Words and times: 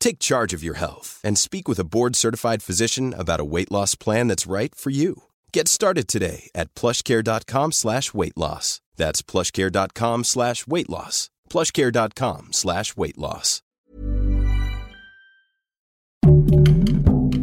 Take 0.00 0.18
charge 0.18 0.52
of 0.52 0.64
your 0.64 0.74
health 0.78 1.20
and 1.22 1.38
speak 1.38 1.68
with 1.68 1.78
a 1.78 1.84
board-certified 1.84 2.62
physician 2.62 3.14
about 3.16 3.38
a 3.38 3.44
weight 3.44 3.70
loss 3.70 3.94
plan 3.94 4.26
that's 4.26 4.50
right 4.50 4.74
for 4.74 4.90
you. 4.90 5.22
Get 5.52 5.68
started 5.68 6.08
today 6.08 6.50
at 6.54 6.74
plushcare.com 6.74 7.72
slash 7.72 8.12
weight 8.12 8.36
loss. 8.36 8.80
That's 8.96 9.22
plushcare.com 9.22 10.24
slash 10.24 10.66
weight 10.66 10.90
loss. 10.90 11.30
plushcare.com 11.48 12.48
slash 12.52 12.96
weight 12.96 13.18
loss. 13.18 13.62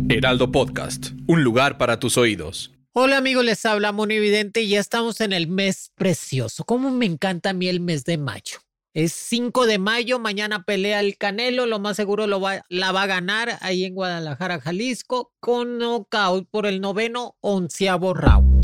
Heraldo 0.09 0.51
Podcast, 0.51 1.11
un 1.27 1.43
lugar 1.43 1.77
para 1.77 1.99
tus 1.99 2.17
oídos. 2.17 2.71
Hola 2.93 3.17
amigos, 3.17 3.45
les 3.45 3.63
habla 3.65 3.91
Monividente 3.91 4.61
y 4.61 4.69
ya 4.69 4.79
estamos 4.79 5.21
en 5.21 5.31
el 5.33 5.47
mes 5.47 5.91
precioso. 5.95 6.63
¿Cómo 6.63 6.89
me 6.89 7.05
encanta 7.05 7.51
a 7.51 7.53
mí 7.53 7.67
el 7.67 7.79
mes 7.79 8.05
de 8.05 8.17
mayo? 8.17 8.59
Es 8.97 9.13
5 9.13 9.67
de 9.67 9.77
mayo, 9.77 10.17
mañana 10.17 10.63
pelea 10.63 11.01
el 11.01 11.19
Canelo, 11.19 11.67
lo 11.67 11.77
más 11.77 11.95
seguro 11.95 12.25
lo 12.25 12.41
va, 12.41 12.63
la 12.67 12.91
va 12.91 13.03
a 13.03 13.05
ganar 13.05 13.59
ahí 13.61 13.83
en 13.83 13.93
Guadalajara, 13.93 14.59
Jalisco, 14.59 15.35
con 15.39 15.77
knockout 15.77 16.49
por 16.49 16.65
el 16.65 16.81
noveno 16.81 17.35
onceavo 17.41 18.15
round. 18.15 18.63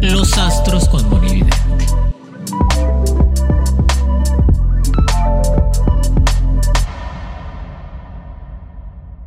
Los 0.00 0.36
astros 0.36 0.88
con 0.88 1.08
Monividente. 1.08 1.56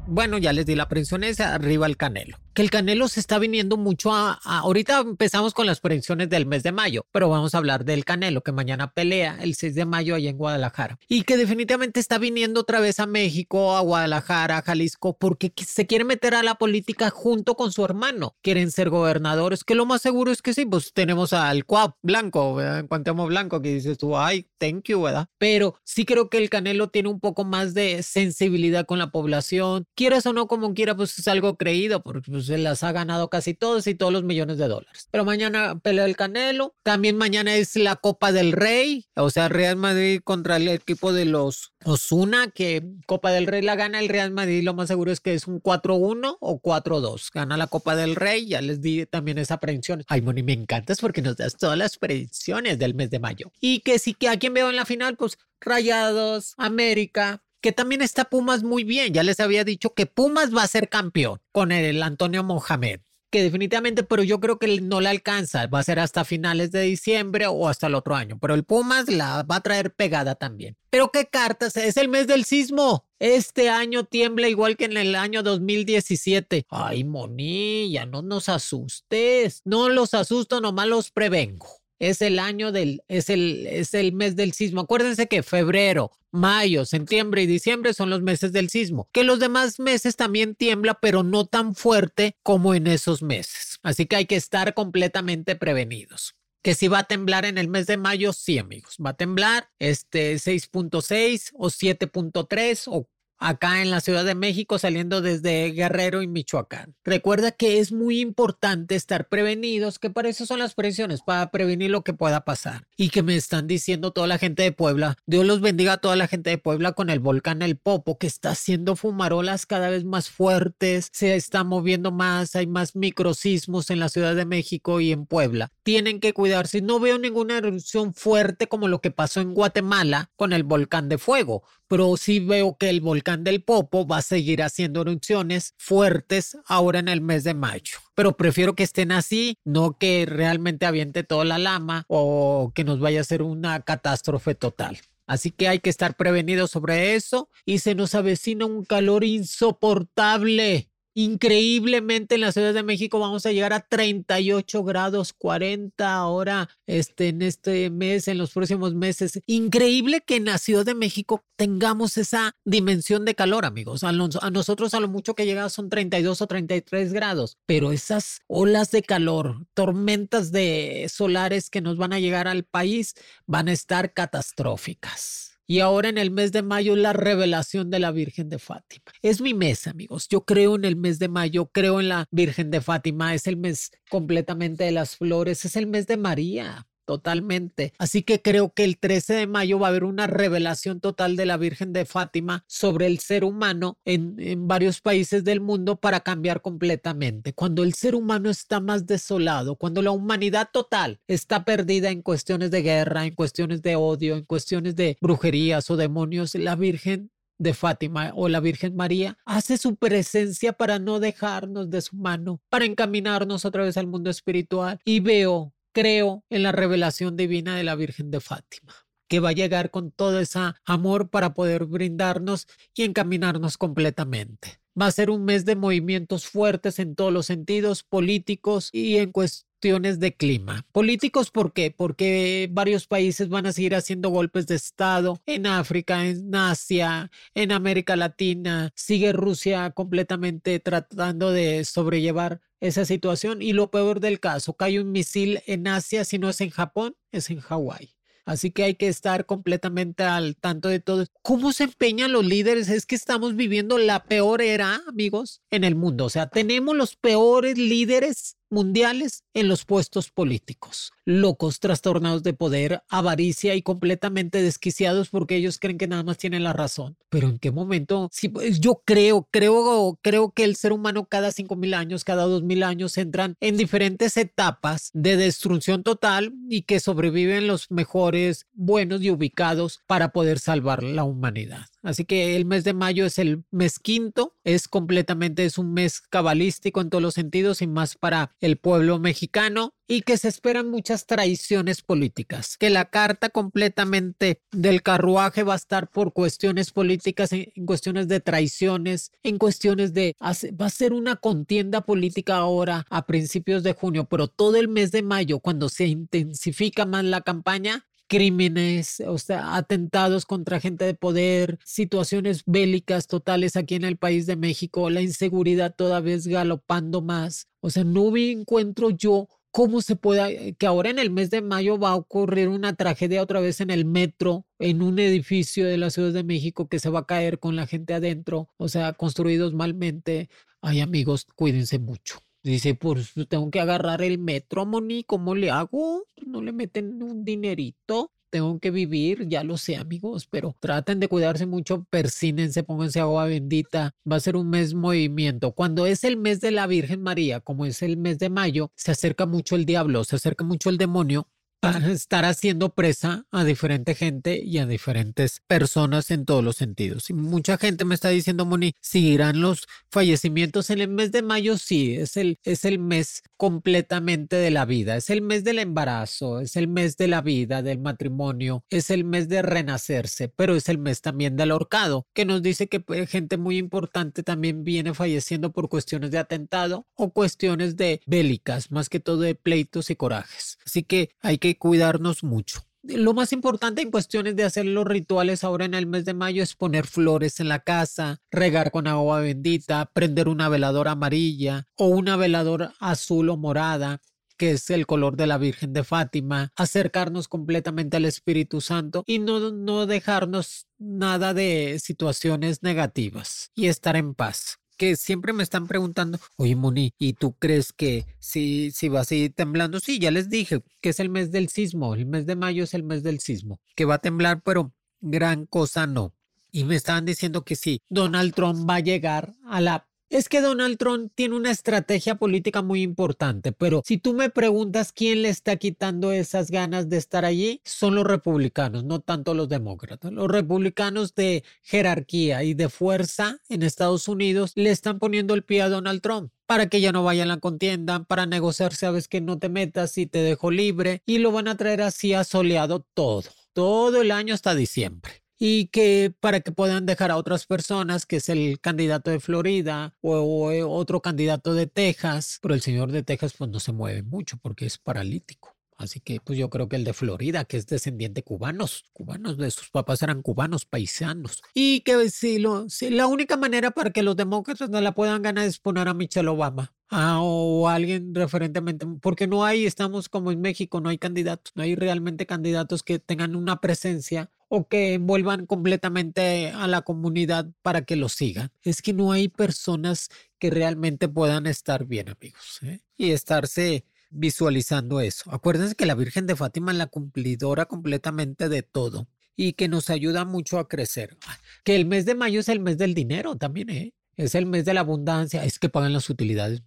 Bueno, 0.05 0.37
ya 0.37 0.51
les 0.51 0.65
di 0.65 0.75
la 0.75 0.89
predicciones, 0.89 1.39
arriba 1.39 1.85
el 1.85 1.95
Canelo. 1.95 2.39
Que 2.57 2.63
el 2.63 2.71
Canelo 2.71 3.07
se 3.07 3.19
está 3.19 3.37
viniendo 3.37 3.77
mucho 3.77 4.11
a, 4.11 4.39
a, 4.43 4.61
Ahorita 4.61 5.01
empezamos 5.01 5.53
con 5.53 5.67
las 5.67 5.79
predicciones 5.79 6.27
del 6.27 6.47
mes 6.47 6.63
de 6.63 6.71
mayo, 6.71 7.05
pero 7.11 7.29
vamos 7.29 7.53
a 7.53 7.59
hablar 7.59 7.85
del 7.85 8.03
Canelo, 8.03 8.41
que 8.41 8.51
mañana 8.51 8.93
pelea 8.93 9.37
el 9.43 9.53
6 9.53 9.75
de 9.75 9.85
mayo 9.85 10.15
allá 10.15 10.31
en 10.31 10.39
Guadalajara. 10.39 10.97
Y 11.07 11.21
que 11.21 11.37
definitivamente 11.37 11.99
está 11.99 12.17
viniendo 12.17 12.61
otra 12.61 12.79
vez 12.79 12.99
a 12.99 13.05
México, 13.05 13.77
a 13.77 13.81
Guadalajara, 13.81 14.57
a 14.57 14.61
Jalisco, 14.63 15.15
porque 15.19 15.53
se 15.55 15.85
quiere 15.85 16.03
meter 16.03 16.33
a 16.33 16.41
la 16.41 16.55
política 16.55 17.11
junto 17.11 17.53
con 17.53 17.71
su 17.71 17.85
hermano. 17.85 18.35
Quieren 18.41 18.71
ser 18.71 18.89
gobernadores, 18.89 19.63
que 19.63 19.75
lo 19.75 19.85
más 19.85 20.01
seguro 20.01 20.31
es 20.31 20.41
que 20.41 20.55
sí, 20.55 20.65
pues 20.65 20.93
tenemos 20.93 21.33
al 21.33 21.63
Cuap 21.63 21.97
Blanco, 22.01 22.55
¿verdad? 22.55 22.79
En 22.79 23.27
Blanco, 23.27 23.61
que 23.61 23.75
dices 23.75 23.99
tú, 23.99 24.17
ay, 24.17 24.49
thank 24.57 24.85
you, 24.85 25.03
¿verdad? 25.03 25.27
Pero 25.37 25.75
sí 25.83 26.05
creo 26.05 26.31
que 26.31 26.39
el 26.39 26.49
Canelo 26.49 26.89
tiene 26.89 27.09
un 27.09 27.19
poco 27.19 27.43
más 27.45 27.75
de 27.75 28.01
sensibilidad 28.01 28.87
con 28.87 28.97
la 28.97 29.11
población. 29.11 29.85
Quieras 29.93 30.25
o 30.25 30.33
no, 30.33 30.47
como 30.47 30.73
quiera, 30.73 30.95
pues 30.95 31.19
es 31.19 31.27
algo 31.27 31.55
creído, 31.55 32.01
porque 32.01 32.31
pues, 32.31 32.46
se 32.47 32.57
las 32.57 32.83
ha 32.83 32.91
ganado 32.91 33.29
casi 33.29 33.53
todos 33.53 33.87
y 33.87 33.95
todos 33.95 34.11
los 34.11 34.23
millones 34.23 34.57
de 34.57 34.67
dólares. 34.67 35.07
Pero 35.11 35.25
mañana 35.25 35.79
pelea 35.79 36.05
el 36.05 36.15
Canelo. 36.15 36.75
También 36.83 37.17
mañana 37.17 37.55
es 37.55 37.75
la 37.75 37.95
Copa 37.95 38.31
del 38.31 38.51
Rey, 38.51 39.05
o 39.15 39.29
sea, 39.29 39.49
Real 39.49 39.75
Madrid 39.75 40.21
contra 40.23 40.57
el 40.57 40.67
equipo 40.67 41.13
de 41.13 41.25
los 41.25 41.73
Osuna, 41.85 42.49
que 42.49 42.83
Copa 43.05 43.31
del 43.31 43.47
Rey 43.47 43.61
la 43.61 43.75
gana 43.75 43.99
el 43.99 44.09
Real 44.09 44.31
Madrid. 44.31 44.63
Lo 44.63 44.73
más 44.73 44.87
seguro 44.87 45.11
es 45.11 45.19
que 45.19 45.33
es 45.33 45.47
un 45.47 45.61
4-1 45.61 46.37
o 46.39 46.61
4-2. 46.61 47.29
Gana 47.33 47.57
la 47.57 47.67
Copa 47.67 47.95
del 47.95 48.15
Rey. 48.15 48.47
Ya 48.47 48.61
les 48.61 48.81
di 48.81 49.05
también 49.05 49.37
esa 49.37 49.59
predicción. 49.59 50.03
Ay, 50.07 50.21
Moni, 50.21 50.43
me 50.43 50.53
encantas 50.53 50.99
porque 50.99 51.21
nos 51.21 51.37
das 51.37 51.55
todas 51.55 51.77
las 51.77 51.97
predicciones 51.97 52.79
del 52.79 52.95
mes 52.95 53.09
de 53.09 53.19
mayo. 53.19 53.51
Y 53.61 53.79
que 53.81 53.99
sí 53.99 54.13
que 54.13 54.29
a 54.29 54.37
quien 54.37 54.53
veo 54.53 54.69
en 54.69 54.75
la 54.75 54.85
final, 54.85 55.15
pues 55.15 55.37
Rayados, 55.59 56.53
América, 56.57 57.43
que 57.67 57.73
también 57.73 58.01
está 58.01 58.23
Pumas 58.23 58.63
muy 58.63 58.85
bien. 58.85 59.13
Ya 59.13 59.23
les 59.23 59.41
había 59.41 59.65
dicho 59.65 59.93
que 59.93 60.05
Pumas 60.05 60.55
va 60.55 60.63
a 60.63 60.67
ser 60.69 60.87
campeón 60.87 61.41
con 61.51 61.73
el 61.73 62.01
Antonio 62.01 62.41
Mohamed. 62.41 63.01
Que 63.29 63.43
definitivamente, 63.43 64.03
pero 64.03 64.23
yo 64.23 64.39
creo 64.39 64.57
que 64.57 64.79
no 64.79 65.01
le 65.01 65.09
alcanza. 65.09 65.67
Va 65.67 65.79
a 65.79 65.83
ser 65.83 65.99
hasta 65.99 66.23
finales 66.23 66.71
de 66.71 66.83
diciembre 66.83 67.45
o 67.45 67.67
hasta 67.67 67.87
el 67.87 67.95
otro 67.95 68.15
año. 68.15 68.37
Pero 68.39 68.53
el 68.53 68.63
Pumas 68.63 69.09
la 69.09 69.43
va 69.43 69.57
a 69.57 69.61
traer 69.61 69.93
pegada 69.93 70.35
también. 70.35 70.77
Pero 70.89 71.11
qué 71.11 71.25
cartas, 71.25 71.75
es 71.75 71.97
el 71.97 72.07
mes 72.07 72.25
del 72.27 72.45
sismo. 72.45 73.03
Este 73.19 73.69
año 73.69 74.05
tiembla 74.05 74.47
igual 74.47 74.77
que 74.77 74.85
en 74.85 74.95
el 74.95 75.13
año 75.15 75.43
2017. 75.43 76.67
Ay, 76.69 77.03
Moni, 77.03 77.91
ya 77.91 78.05
no 78.05 78.21
nos 78.21 78.47
asustes. 78.47 79.61
No 79.65 79.89
los 79.89 80.13
asusto, 80.13 80.61
nomás 80.61 80.87
los 80.87 81.11
prevengo 81.11 81.76
es 81.99 82.21
el 82.21 82.39
año 82.39 82.71
del, 82.71 83.03
es 83.07 83.29
el, 83.29 83.67
es 83.67 83.93
el 83.93 84.13
mes 84.13 84.35
del 84.35 84.53
sismo. 84.53 84.81
Acuérdense 84.81 85.27
que 85.27 85.43
febrero, 85.43 86.11
mayo, 86.31 86.85
septiembre 86.85 87.43
y 87.43 87.47
diciembre 87.47 87.93
son 87.93 88.09
los 88.09 88.21
meses 88.21 88.51
del 88.51 88.69
sismo. 88.69 89.09
Que 89.11 89.23
los 89.23 89.39
demás 89.39 89.79
meses 89.79 90.15
también 90.15 90.55
tiembla, 90.55 90.95
pero 91.01 91.23
no 91.23 91.45
tan 91.45 91.75
fuerte 91.75 92.37
como 92.43 92.73
en 92.73 92.87
esos 92.87 93.21
meses. 93.21 93.79
Así 93.83 94.05
que 94.05 94.15
hay 94.15 94.25
que 94.25 94.35
estar 94.35 94.73
completamente 94.73 95.55
prevenidos. 95.55 96.35
Que 96.63 96.75
si 96.75 96.87
va 96.87 96.99
a 96.99 97.03
temblar 97.03 97.45
en 97.45 97.57
el 97.57 97.67
mes 97.67 97.87
de 97.87 97.97
mayo, 97.97 98.33
sí, 98.33 98.57
amigos. 98.57 98.97
Va 99.03 99.11
a 99.11 99.17
temblar 99.17 99.69
este 99.79 100.35
6.6 100.35 101.51
o 101.53 101.67
7.3 101.67 102.83
o 102.87 103.07
acá 103.39 103.81
en 103.81 103.91
la 103.91 104.01
Ciudad 104.01 104.25
de 104.25 104.35
México 104.35 104.79
saliendo 104.79 105.21
desde 105.21 105.71
Guerrero 105.71 106.21
y 106.21 106.27
Michoacán. 106.27 106.95
Recuerda 107.03 107.51
que 107.51 107.79
es 107.79 107.91
muy 107.91 108.19
importante 108.19 108.95
estar 108.95 109.27
prevenidos, 109.27 109.99
que 109.99 110.09
para 110.09 110.29
eso 110.29 110.45
son 110.45 110.59
las 110.59 110.73
presiones, 110.73 111.21
para 111.21 111.51
prevenir 111.51 111.91
lo 111.91 112.03
que 112.03 112.13
pueda 112.13 112.45
pasar. 112.45 112.87
Y 112.97 113.09
que 113.09 113.23
me 113.23 113.35
están 113.35 113.67
diciendo 113.67 114.11
toda 114.11 114.27
la 114.27 114.37
gente 114.37 114.63
de 114.63 114.71
Puebla, 114.71 115.17
Dios 115.25 115.45
los 115.45 115.61
bendiga 115.61 115.93
a 115.93 115.97
toda 115.97 116.15
la 116.15 116.27
gente 116.27 116.49
de 116.49 116.57
Puebla 116.57 116.93
con 116.93 117.09
el 117.09 117.19
volcán 117.19 117.61
El 117.61 117.77
Popo, 117.77 118.17
que 118.17 118.27
está 118.27 118.51
haciendo 118.51 118.95
fumarolas 118.95 119.65
cada 119.65 119.89
vez 119.89 120.03
más 120.03 120.29
fuertes, 120.29 121.09
se 121.11 121.35
está 121.35 121.63
moviendo 121.63 122.11
más, 122.11 122.55
hay 122.55 122.67
más 122.67 122.95
microsismos 122.95 123.89
en 123.89 123.99
la 123.99 124.09
Ciudad 124.09 124.35
de 124.35 124.45
México 124.45 124.99
y 124.99 125.11
en 125.11 125.25
Puebla. 125.25 125.71
Tienen 125.83 126.19
que 126.19 126.33
cuidarse. 126.33 126.81
No 126.81 126.99
veo 126.99 127.17
ninguna 127.17 127.57
erupción 127.57 128.13
fuerte 128.13 128.67
como 128.67 128.87
lo 128.87 129.01
que 129.01 129.11
pasó 129.11 129.41
en 129.41 129.53
Guatemala 129.53 130.31
con 130.35 130.53
el 130.53 130.63
volcán 130.63 131.09
de 131.09 131.17
fuego, 131.17 131.63
pero 131.87 132.15
sí 132.17 132.39
veo 132.39 132.77
que 132.77 132.89
el 132.89 133.01
volcán 133.01 133.43
del 133.43 133.63
Popo 133.63 134.07
va 134.07 134.17
a 134.17 134.21
seguir 134.21 134.61
haciendo 134.63 135.01
erupciones 135.01 135.73
fuertes 135.77 136.57
ahora 136.65 136.99
en 136.99 137.07
el 137.07 137.21
mes 137.21 137.43
de 137.43 137.53
mayo. 137.53 137.97
Pero 138.15 138.35
prefiero 138.37 138.75
que 138.75 138.83
estén 138.83 139.11
así, 139.11 139.55
no 139.63 139.97
que 139.97 140.25
realmente 140.25 140.85
aviente 140.85 141.23
toda 141.23 141.45
la 141.45 141.57
lama 141.57 142.03
o 142.07 142.71
que 142.75 142.83
nos 142.83 142.99
vaya 142.99 143.21
a 143.21 143.25
ser 143.25 143.41
una 143.41 143.81
catástrofe 143.81 144.55
total. 144.55 144.99
Así 145.27 145.51
que 145.51 145.67
hay 145.67 145.79
que 145.79 145.89
estar 145.89 146.15
prevenidos 146.15 146.71
sobre 146.71 147.15
eso 147.15 147.49
y 147.65 147.79
se 147.79 147.95
nos 147.95 148.15
avecina 148.15 148.65
un 148.65 148.85
calor 148.85 149.25
insoportable 149.25 150.89
Increíblemente 151.19 152.35
en 152.35 152.41
la 152.41 152.51
Ciudad 152.51 152.75
de 152.75 152.83
México 152.83 153.17
vamos 153.17 153.47
a 153.47 153.51
llegar 153.51 153.73
a 153.73 153.79
38 153.79 154.83
grados 154.83 155.33
40 155.33 156.13
ahora 156.13 156.69
este, 156.85 157.29
en 157.29 157.41
este 157.41 157.89
mes, 157.89 158.27
en 158.27 158.37
los 158.37 158.51
próximos 158.53 158.93
meses. 158.93 159.39
Increíble 159.47 160.21
que 160.21 160.35
en 160.35 160.45
la 160.45 160.59
Ciudad 160.59 160.85
de 160.85 160.93
México 160.93 161.43
tengamos 161.55 162.17
esa 162.17 162.55
dimensión 162.65 163.25
de 163.25 163.33
calor, 163.33 163.65
amigos. 163.65 164.03
A, 164.03 164.09
a 164.09 164.51
nosotros 164.51 164.93
a 164.93 164.99
lo 164.99 165.07
mucho 165.07 165.33
que 165.33 165.47
llega 165.47 165.69
son 165.69 165.89
32 165.89 166.39
o 166.39 166.45
33 166.45 167.11
grados, 167.13 167.57
pero 167.65 167.91
esas 167.91 168.41
olas 168.45 168.91
de 168.91 169.01
calor, 169.01 169.65
tormentas 169.73 170.51
de 170.51 171.07
solares 171.11 171.71
que 171.71 171.81
nos 171.81 171.97
van 171.97 172.13
a 172.13 172.19
llegar 172.19 172.47
al 172.47 172.63
país 172.63 173.15
van 173.47 173.69
a 173.69 173.73
estar 173.73 174.13
catastróficas. 174.13 175.56
Y 175.69 175.81
ahora 175.81 176.07
en 176.07 176.17
el 176.17 176.31
mes 176.31 176.53
de 176.53 176.61
mayo 176.61 176.95
la 176.95 177.11
revelación 177.11 177.89
de 177.89 177.99
la 177.99 178.11
Virgen 178.11 178.47
de 178.47 178.57
Fátima. 178.57 179.03
Es 179.21 179.41
mi 179.41 179.53
mes, 179.53 179.85
amigos. 179.85 180.29
Yo 180.29 180.45
creo 180.45 180.75
en 180.75 180.85
el 180.85 180.95
mes 180.95 181.19
de 181.19 181.27
mayo, 181.27 181.69
creo 181.73 181.99
en 181.99 182.07
la 182.07 182.25
Virgen 182.31 182.71
de 182.71 182.79
Fátima. 182.79 183.33
Es 183.33 183.47
el 183.47 183.57
mes 183.57 183.91
completamente 184.09 184.85
de 184.85 184.93
las 184.93 185.17
flores, 185.17 185.65
es 185.65 185.75
el 185.75 185.87
mes 185.87 186.07
de 186.07 186.15
María. 186.15 186.87
Totalmente. 187.07 187.93
Así 187.99 188.21
que 188.21 188.41
creo 188.41 188.73
que 188.73 188.83
el 188.83 188.97
13 188.97 189.33
de 189.33 189.47
mayo 189.47 189.79
va 189.79 189.87
a 189.87 189.89
haber 189.91 190.03
una 190.03 190.27
revelación 190.27 190.99
total 190.99 191.37
de 191.37 191.45
la 191.45 191.55
Virgen 191.55 191.93
de 191.93 192.03
Fátima 192.03 192.65
sobre 192.67 193.07
el 193.07 193.19
ser 193.19 193.45
humano 193.45 193.97
en, 194.03 194.67
varios 194.67 194.99
países 194.99 195.45
del 195.45 195.61
mundo 195.61 196.01
para 196.01 196.19
cambiar 196.19 196.61
completamente. 196.61 197.53
Cuando 197.53 197.83
el 197.83 197.93
ser 197.93 198.13
humano 198.13 198.49
está 198.49 198.81
más 198.81 199.07
desolado, 199.07 199.77
cuando 199.77 200.01
la 200.01 200.11
humanidad 200.11 200.67
total 200.73 201.21
está 201.29 201.63
perdida 201.63 202.09
en 202.09 202.21
cuestiones 202.21 202.71
de 202.71 202.81
guerra, 202.81 203.25
en 203.25 203.35
cuestiones 203.35 203.81
de 203.81 203.95
odio, 203.95 204.35
en 204.35 204.43
cuestiones 204.43 204.97
de 204.97 205.17
brujerías 205.21 205.89
o 205.89 205.95
demonios, 205.95 206.55
la 206.55 206.75
Virgen 206.75 207.31
de 207.57 207.73
Fátima 207.73 208.33
o 208.35 208.49
la 208.49 208.59
Virgen 208.59 208.97
María 208.97 209.37
hace 209.45 209.77
su 209.77 209.95
presencia 209.95 210.73
para 210.73 210.99
no 210.99 211.21
dejarnos 211.21 211.89
de 211.89 212.01
su 212.01 212.17
mano, 212.17 212.61
para 212.69 212.83
encaminarnos 212.83 213.63
otra 213.63 213.83
vez 213.83 213.95
al 213.95 214.07
mundo 214.07 214.29
espiritual. 214.29 214.99
Y 215.05 215.21
veo 215.21 215.73
creo 215.97 216.43
en 216.51 216.61
la 216.61 216.71
revelación 216.71 217.35
divina 217.35 217.75
de 217.75 217.83
la 217.83 217.95
Virgen 217.95 218.29
de 218.29 218.39
Fátima 218.39 218.93
que 219.27 219.39
va 219.39 219.49
a 219.49 219.53
llegar 219.53 219.89
con 219.89 220.11
todo 220.11 220.39
ese 220.39 220.59
amor 220.85 221.31
para 221.31 221.55
poder 221.55 221.85
brindarnos 221.85 222.67
y 222.95 223.03
encaminarnos 223.03 223.77
completamente. 223.79 224.79
Va 224.99 225.07
a 225.07 225.11
ser 225.11 225.31
un 225.31 225.43
mes 225.43 225.65
de 225.65 225.75
movimientos 225.75 226.47
fuertes 226.47 226.99
en 226.99 227.15
todos 227.15 227.33
los 227.33 227.47
sentidos, 227.47 228.03
políticos 228.03 228.89
y 228.93 229.17
en 229.17 229.31
cuestiones 229.31 230.19
de 230.19 230.35
clima. 230.35 230.85
Políticos, 230.91 231.49
¿por 231.51 231.73
qué? 231.73 231.91
Porque 231.91 232.69
varios 232.71 233.07
países 233.07 233.49
van 233.49 233.65
a 233.65 233.73
seguir 233.73 233.95
haciendo 233.95 234.29
golpes 234.29 234.67
de 234.67 234.75
Estado 234.75 235.41
en 235.45 235.65
África, 235.65 236.25
en 236.25 236.53
Asia, 236.55 237.31
en 237.55 237.71
América 237.71 238.15
Latina. 238.15 238.91
Sigue 238.95 239.33
Rusia 239.33 239.89
completamente 239.91 240.79
tratando 240.79 241.51
de 241.51 241.83
sobrellevar 241.85 242.61
esa 242.79 243.05
situación 243.05 243.61
y 243.61 243.73
lo 243.73 243.89
peor 243.91 244.19
del 244.19 244.39
caso, 244.39 244.73
cae 244.73 244.99
un 244.99 245.11
misil 245.11 245.61
en 245.65 245.87
Asia, 245.87 246.25
si 246.25 246.37
no 246.39 246.49
es 246.49 246.61
en 246.61 246.69
Japón, 246.69 247.15
es 247.31 247.49
en 247.49 247.59
Hawái. 247.59 248.17
Así 248.45 248.71
que 248.71 248.83
hay 248.83 248.95
que 248.95 249.09
estar 249.09 249.45
completamente 249.45 250.23
al 250.23 250.55
tanto 250.55 250.87
de 250.87 251.01
todo. 251.01 251.25
¿Cómo 251.41 251.73
se 251.73 251.83
empeñan 251.83 252.31
los 252.31 252.45
líderes? 252.45 252.87
Es 252.87 253.05
que 253.05 253.15
estamos 253.15 253.57
viviendo 253.57 253.97
la 253.97 254.23
peor 254.23 254.61
era, 254.61 255.01
amigos, 255.05 255.61
en 255.69 255.83
el 255.83 255.95
mundo. 255.95 256.25
O 256.25 256.29
sea, 256.29 256.47
tenemos 256.47 256.95
los 256.95 257.17
peores 257.17 257.77
líderes 257.77 258.56
mundiales 258.69 259.43
en 259.53 259.67
los 259.67 259.85
puestos 259.85 260.29
políticos. 260.29 261.11
Locos, 261.25 261.79
trastornados 261.79 262.43
de 262.43 262.53
poder, 262.53 263.03
avaricia 263.09 263.75
y 263.75 263.81
completamente 263.81 264.61
desquiciados 264.61 265.29
porque 265.29 265.55
ellos 265.55 265.77
creen 265.79 265.97
que 265.97 266.07
nada 266.07 266.23
más 266.23 266.37
tienen 266.37 266.63
la 266.63 266.73
razón. 266.73 267.17
Pero 267.29 267.49
en 267.49 267.59
qué 267.59 267.71
momento, 267.71 268.29
si 268.31 268.49
pues, 268.49 268.79
yo 268.79 269.01
creo, 269.05 269.47
creo, 269.51 270.19
creo 270.21 270.51
que 270.51 270.63
el 270.63 270.75
ser 270.75 270.93
humano 270.93 271.27
cada 271.29 271.51
cinco 271.51 271.75
mil 271.75 271.93
años, 271.93 272.23
cada 272.23 272.43
dos 272.43 272.63
mil 272.63 272.83
años 272.83 273.17
entran 273.17 273.55
en 273.59 273.77
diferentes 273.77 274.37
etapas 274.37 275.11
de 275.13 275.37
destrucción 275.37 276.03
total 276.03 276.53
y 276.69 276.83
que 276.83 276.99
sobreviven 276.99 277.67
los 277.67 277.91
mejores, 277.91 278.67
buenos 278.73 279.21
y 279.21 279.31
ubicados 279.31 280.01
para 280.07 280.29
poder 280.29 280.59
salvar 280.59 281.03
la 281.03 281.23
humanidad. 281.23 281.87
Así 282.07 282.23
que 282.23 282.55
el 282.55 282.63
mes 282.63 282.85
de 282.85 282.93
mayo 282.93 283.25
es 283.25 283.37
el 283.37 283.65
mes 283.69 283.99
quinto, 283.99 284.55
es 284.63 284.87
completamente, 284.87 285.65
es 285.65 285.77
un 285.77 285.91
mes 285.93 286.21
cabalístico 286.21 287.01
en 287.01 287.09
todos 287.09 287.21
los 287.21 287.33
sentidos 287.33 287.81
y 287.81 287.87
más 287.87 288.15
para 288.15 288.55
el 288.61 288.77
pueblo 288.77 289.19
mexicano 289.19 289.93
y 290.07 290.21
que 290.21 290.37
se 290.37 290.47
esperan 290.47 290.89
muchas 290.89 291.25
traiciones 291.25 292.01
políticas, 292.01 292.77
que 292.77 292.89
la 292.89 293.09
carta 293.09 293.49
completamente 293.49 294.61
del 294.71 295.03
carruaje 295.03 295.63
va 295.63 295.73
a 295.73 295.75
estar 295.75 296.09
por 296.09 296.31
cuestiones 296.31 296.91
políticas, 296.91 297.51
en, 297.51 297.65
cuestiones 297.85 298.29
de 298.29 298.39
traiciones, 298.39 299.33
en 299.43 299.57
cuestiones 299.57 300.13
de, 300.13 300.35
va 300.41 300.85
a 300.85 300.89
ser 300.89 301.11
una 301.11 301.35
contienda 301.35 302.05
política 302.05 302.55
ahora 302.55 303.05
a 303.09 303.25
principios 303.25 303.83
de 303.83 303.91
junio, 303.91 304.25
pero 304.29 304.47
todo 304.47 304.77
el 304.77 304.87
mes 304.87 305.11
de 305.11 305.23
mayo, 305.23 305.59
cuando 305.59 305.89
se 305.89 306.05
intensifica 306.05 307.05
más 307.05 307.25
la 307.25 307.41
campaña, 307.41 308.06
crímenes, 308.27 309.21
o 309.25 309.37
sea, 309.37 309.75
atentados 309.75 310.45
contra 310.45 310.79
gente 310.79 311.05
de 311.05 311.13
poder, 311.13 311.79
situaciones 311.85 312.63
bélicas 312.65 313.27
totales 313.27 313.75
aquí 313.75 313.95
en 313.95 314.03
el 314.03 314.17
país 314.17 314.45
de 314.45 314.55
México, 314.55 315.09
la 315.09 315.21
inseguridad 315.21 315.95
todavía 315.95 316.35
es 316.35 316.47
galopando 316.47 317.21
más. 317.21 317.67
O 317.79 317.89
sea, 317.89 318.03
no 318.03 318.31
me 318.31 318.51
encuentro 318.51 319.09
yo 319.09 319.47
cómo 319.71 320.01
se 320.01 320.15
puede, 320.15 320.73
que 320.75 320.87
ahora 320.87 321.09
en 321.09 321.19
el 321.19 321.29
mes 321.29 321.51
de 321.51 321.61
mayo 321.61 321.99
va 321.99 322.09
a 322.09 322.15
ocurrir 322.15 322.67
una 322.67 322.95
tragedia 322.95 323.43
otra 323.43 323.59
vez 323.59 323.79
en 323.81 323.91
el 323.91 324.05
metro, 324.05 324.65
en 324.79 325.01
un 325.01 325.19
edificio 325.19 325.85
de 325.85 325.97
la 325.97 326.09
Ciudad 326.09 326.33
de 326.33 326.43
México 326.43 326.87
que 326.89 326.99
se 326.99 327.09
va 327.09 327.19
a 327.19 327.25
caer 327.27 327.59
con 327.59 327.75
la 327.75 327.87
gente 327.87 328.13
adentro, 328.13 328.69
o 328.77 328.87
sea, 328.89 329.13
construidos 329.13 329.73
malmente. 329.73 330.49
Ay, 330.81 330.99
amigos, 331.01 331.45
cuídense 331.55 331.99
mucho. 331.99 332.46
Dice, 332.67 332.95
pues 332.95 333.33
tengo 333.47 333.71
que 333.71 333.79
agarrar 333.79 334.21
el 334.21 334.39
metro, 334.39 334.85
Moni, 334.85 335.23
¿cómo 335.23 335.55
le 335.55 335.71
hago? 335.71 336.25
No 336.45 336.61
le 336.61 336.73
meten 336.73 337.23
un 337.23 337.45
dinerito. 337.45 338.33
Tengo 338.49 338.77
que 338.79 338.91
vivir, 338.91 339.47
ya 339.47 339.63
lo 339.63 339.77
sé, 339.77 339.95
amigos, 339.95 340.47
pero 340.47 340.75
traten 340.79 341.21
de 341.21 341.29
cuidarse 341.29 341.65
mucho, 341.65 342.05
persínense, 342.09 342.83
pónganse 342.83 343.21
agua 343.21 343.45
bendita. 343.45 344.15
Va 344.29 344.35
a 344.35 344.41
ser 344.41 344.57
un 344.57 344.69
mes 344.69 344.93
movimiento. 344.93 345.71
Cuando 345.71 346.05
es 346.05 346.25
el 346.25 346.35
mes 346.35 346.59
de 346.59 346.71
la 346.71 346.87
Virgen 346.87 347.21
María, 347.21 347.61
como 347.61 347.85
es 347.85 348.01
el 348.01 348.17
mes 348.17 348.37
de 348.37 348.49
mayo, 348.49 348.91
se 348.95 349.11
acerca 349.11 349.45
mucho 349.45 349.77
el 349.77 349.85
diablo, 349.85 350.25
se 350.25 350.35
acerca 350.35 350.65
mucho 350.65 350.89
el 350.89 350.97
demonio 350.97 351.47
para 351.79 352.11
estar 352.11 352.45
haciendo 352.45 352.93
presa 352.93 353.45
a 353.51 353.63
diferente 353.63 354.15
gente 354.15 354.61
y 354.63 354.79
a 354.79 354.85
diferentes 354.85 355.61
personas 355.67 356.31
en 356.31 356.45
todos 356.45 356.63
los 356.63 356.75
sentidos. 356.75 357.29
Mucha 357.31 357.77
gente 357.77 358.05
me 358.05 358.15
está 358.15 358.29
diciendo, 358.29 358.65
Moni, 358.65 358.93
¿seguirán 359.01 359.61
los 359.61 359.87
fallecimientos 360.09 360.89
en 360.89 361.01
el 361.01 361.09
mes 361.09 361.31
de 361.31 361.41
mayo? 361.41 361.77
Sí, 361.77 362.15
es 362.15 362.37
el, 362.37 362.59
es 362.63 362.85
el 362.85 362.99
mes 362.99 363.43
completamente 363.57 364.55
de 364.55 364.71
la 364.71 364.85
vida, 364.85 365.15
es 365.15 365.29
el 365.29 365.41
mes 365.41 365.63
del 365.63 365.79
embarazo, 365.79 366.59
es 366.59 366.75
el 366.75 366.87
mes 366.87 367.17
de 367.17 367.27
la 367.27 367.41
vida, 367.41 367.81
del 367.81 367.99
matrimonio, 367.99 368.83
es 368.89 369.09
el 369.09 369.23
mes 369.23 369.49
de 369.49 369.61
renacerse, 369.61 370.49
pero 370.49 370.75
es 370.75 370.89
el 370.89 370.97
mes 370.97 371.21
también 371.21 371.55
del 371.55 371.71
ahorcado, 371.71 372.27
que 372.33 372.45
nos 372.45 372.61
dice 372.61 372.87
que 372.87 372.99
pues, 372.99 373.29
gente 373.29 373.57
muy 373.57 373.77
importante 373.77 374.43
también 374.43 374.83
viene 374.83 375.13
falleciendo 375.13 375.71
por 375.71 375.89
cuestiones 375.89 376.31
de 376.31 376.37
atentado 376.37 377.07
o 377.15 377.31
cuestiones 377.31 377.95
de 377.95 378.21
bélicas, 378.25 378.91
más 378.91 379.09
que 379.09 379.19
todo 379.19 379.41
de 379.41 379.55
pleitos 379.55 380.09
y 380.09 380.15
corajes. 380.15 380.77
Así 380.85 381.03
que 381.03 381.29
hay 381.41 381.57
que 381.57 381.66
cuidarnos 381.75 382.43
mucho. 382.43 382.81
Lo 383.03 383.33
más 383.33 383.53
importante 383.53 384.01
en 384.01 384.11
cuestiones 384.11 384.55
de 384.55 384.65
hacer 384.65 384.85
los 384.85 385.05
rituales 385.05 385.63
ahora 385.63 385.85
en 385.85 385.93
el 385.93 386.07
mes 386.07 386.25
de 386.25 386.33
mayo 386.33 386.61
es 386.61 386.75
poner 386.75 387.07
flores 387.07 387.59
en 387.59 387.69
la 387.69 387.79
casa, 387.79 388.41
regar 388.51 388.91
con 388.91 389.07
agua 389.07 389.39
bendita, 389.39 390.09
prender 390.13 390.49
una 390.49 390.67
veladora 390.67 391.11
amarilla 391.11 391.87
o 391.95 392.07
una 392.07 392.35
veladora 392.35 392.93
azul 392.99 393.49
o 393.49 393.57
morada 393.57 394.19
que 394.57 394.71
es 394.71 394.89
el 394.89 395.05
color 395.05 395.37
de 395.37 395.47
la 395.47 395.57
Virgen 395.57 395.93
de 395.93 396.03
Fátima, 396.03 396.73
acercarnos 396.75 397.47
completamente 397.47 398.17
al 398.17 398.25
Espíritu 398.25 398.81
Santo 398.81 399.23
y 399.27 399.39
no, 399.39 399.71
no 399.71 400.07
dejarnos 400.07 400.87
nada 400.97 401.53
de 401.53 401.99
situaciones 402.03 402.81
negativas 402.81 403.71
y 403.75 403.85
estar 403.85 404.15
en 404.15 404.33
paz 404.33 404.79
que 404.97 405.15
siempre 405.15 405.53
me 405.53 405.63
están 405.63 405.87
preguntando, 405.87 406.39
oye 406.57 406.75
Moni, 406.75 407.13
¿y 407.17 407.33
tú 407.33 407.53
crees 407.53 407.93
que 407.93 408.25
si, 408.39 408.91
si 408.91 409.09
va 409.09 409.21
a 409.21 409.25
seguir 409.25 409.53
temblando? 409.53 409.99
Sí, 409.99 410.19
ya 410.19 410.31
les 410.31 410.49
dije 410.49 410.81
que 411.01 411.09
es 411.09 411.19
el 411.19 411.29
mes 411.29 411.51
del 411.51 411.69
sismo, 411.69 412.15
el 412.15 412.25
mes 412.25 412.45
de 412.45 412.55
mayo 412.55 412.83
es 412.83 412.93
el 412.93 413.03
mes 413.03 413.23
del 413.23 413.39
sismo, 413.39 413.79
que 413.95 414.05
va 414.05 414.15
a 414.15 414.19
temblar, 414.19 414.61
pero 414.63 414.93
gran 415.21 415.65
cosa 415.65 416.07
no. 416.07 416.33
Y 416.71 416.83
me 416.83 416.95
estaban 416.95 417.25
diciendo 417.25 417.63
que 417.63 417.75
sí, 417.75 418.01
Donald 418.09 418.53
Trump 418.53 418.89
va 418.89 418.95
a 418.95 418.99
llegar 418.99 419.53
a 419.65 419.79
la 419.81 420.06
es 420.29 420.49
que 420.49 420.61
Donald 420.61 420.97
Trump 420.97 421.31
tiene 421.35 421.55
una 421.55 421.71
estrategia 421.71 422.35
política 422.35 422.81
muy 422.81 423.01
importante, 423.01 423.71
pero 423.71 424.01
si 424.05 424.17
tú 424.17 424.33
me 424.33 424.49
preguntas 424.49 425.11
quién 425.11 425.41
le 425.41 425.49
está 425.49 425.77
quitando 425.77 426.31
esas 426.31 426.71
ganas 426.71 427.09
de 427.09 427.17
estar 427.17 427.45
allí, 427.45 427.81
son 427.85 428.15
los 428.15 428.25
republicanos, 428.25 429.03
no 429.03 429.19
tanto 429.19 429.53
los 429.53 429.69
demócratas. 429.69 430.31
Los 430.31 430.49
republicanos 430.49 431.35
de 431.35 431.63
jerarquía 431.81 432.63
y 432.63 432.73
de 432.73 432.89
fuerza 432.89 433.59
en 433.69 433.83
Estados 433.83 434.27
Unidos 434.27 434.73
le 434.75 434.89
están 434.89 435.19
poniendo 435.19 435.53
el 435.53 435.63
pie 435.63 435.81
a 435.81 435.89
Donald 435.89 436.21
Trump 436.21 436.51
para 436.65 436.87
que 436.87 436.99
ya 436.99 437.13
no 437.13 437.23
vaya 437.23 437.43
a 437.43 437.47
la 437.47 437.57
contienda, 437.57 438.25
para 438.25 438.45
negociar, 438.45 438.93
sabes 438.93 439.29
que 439.29 439.39
no 439.39 439.57
te 439.57 439.69
metas 439.69 440.17
y 440.17 440.27
te 440.27 440.39
dejo 440.39 440.69
libre, 440.69 441.21
y 441.25 441.37
lo 441.37 441.53
van 441.53 441.69
a 441.69 441.77
traer 441.77 442.01
así 442.01 442.33
asoleado 442.33 443.05
todo, 443.13 443.43
todo 443.71 444.21
el 444.21 444.31
año 444.31 444.53
hasta 444.53 444.75
diciembre. 444.75 445.46
Y 445.59 445.87
que 445.87 446.33
para 446.39 446.61
que 446.61 446.71
puedan 446.71 447.05
dejar 447.05 447.31
a 447.31 447.37
otras 447.37 447.65
personas, 447.65 448.25
que 448.25 448.37
es 448.37 448.49
el 448.49 448.79
candidato 448.79 449.31
de 449.31 449.39
Florida 449.39 450.13
o, 450.21 450.71
otro 450.89 451.21
candidato 451.21 451.73
de 451.73 451.87
Texas, 451.87 452.59
pero 452.61 452.73
el 452.73 452.81
señor 452.81 453.11
de 453.11 453.23
Texas 453.23 453.53
pues 453.57 453.69
no 453.69 453.79
se 453.79 453.91
mueve 453.91 454.23
mucho 454.23 454.57
porque 454.57 454.85
es 454.85 454.97
paralítico. 454.97 455.75
Así 455.97 456.19
que 456.19 456.39
pues 456.39 456.59
yo 456.59 456.69
creo 456.69 456.87
que 456.87 456.95
el 456.95 457.03
de 457.03 457.13
Florida, 457.13 457.65
que 457.65 457.77
es 457.77 457.87
descendiente 457.87 458.43
cubanos, 458.43 459.05
cubanos 459.13 459.57
de 459.57 459.71
sus 459.71 459.89
papás 459.89 460.21
eran 460.21 460.43
cubanos, 460.43 460.85
paisanos. 460.85 461.63
Y 461.73 462.01
que 462.01 462.29
si, 462.29 462.59
lo, 462.59 462.87
si 462.87 463.09
la 463.09 463.25
única 463.25 463.57
manera 463.57 463.89
para 463.89 464.11
que 464.11 464.21
los 464.21 464.35
demócratas 464.35 464.91
no 464.91 465.01
la 465.01 465.13
puedan 465.13 465.41
ganar 465.41 465.65
es 465.65 465.79
poner 465.79 466.07
a 466.07 466.13
Michelle 466.13 466.49
Obama. 466.49 466.93
Ah, 467.09 467.39
o 467.41 467.87
alguien 467.87 468.35
referentemente, 468.35 469.05
porque 469.21 469.47
no 469.47 469.63
hay, 469.63 469.85
estamos 469.85 470.27
como 470.27 470.51
en 470.51 470.59
México, 470.59 470.99
no 470.99 471.07
hay 471.07 471.17
candidatos, 471.17 471.71
no 471.75 471.83
hay 471.83 471.95
realmente 471.95 472.45
candidatos 472.45 473.01
que 473.01 473.17
tengan 473.17 473.55
una 473.55 473.79
presencia 473.79 474.49
o 474.67 474.89
que 474.89 475.13
envuelvan 475.13 475.65
completamente 475.65 476.71
a 476.71 476.85
la 476.87 477.03
comunidad 477.03 477.69
para 477.81 478.03
que 478.03 478.17
lo 478.17 478.27
sigan. 478.27 478.71
Es 478.81 479.01
que 479.01 479.13
no 479.13 479.31
hay 479.31 479.47
personas 479.47 480.29
que 480.59 480.69
realmente 480.69 481.29
puedan 481.29 481.65
estar 481.65 482.05
bien, 482.05 482.27
amigos, 482.27 482.79
¿eh? 482.83 482.99
y 483.15 483.31
estarse 483.31 484.03
visualizando 484.29 485.21
eso. 485.21 485.49
Acuérdense 485.53 485.95
que 485.95 486.05
la 486.05 486.15
Virgen 486.15 486.45
de 486.45 486.57
Fátima 486.57 486.91
es 486.91 486.97
la 486.97 487.07
cumplidora 487.07 487.85
completamente 487.85 488.67
de 488.67 488.83
todo 488.83 489.27
y 489.55 489.73
que 489.73 489.87
nos 489.87 490.09
ayuda 490.09 490.43
mucho 490.43 490.77
a 490.77 490.87
crecer. 490.87 491.37
Que 491.85 491.95
el 491.95 492.05
mes 492.05 492.25
de 492.25 492.35
mayo 492.35 492.59
es 492.59 492.69
el 492.69 492.79
mes 492.79 492.97
del 492.97 493.13
dinero 493.13 493.55
también, 493.55 493.89
¿eh? 493.89 494.13
Es 494.37 494.53
el 494.53 494.67
mes 494.67 494.85
de 494.85 494.93
la 494.93 494.99
abundancia. 495.01 495.65
Es 495.65 495.79
que 495.79 495.89
pagan 495.89 496.13
las 496.13 496.29
utilidades. 496.29 496.81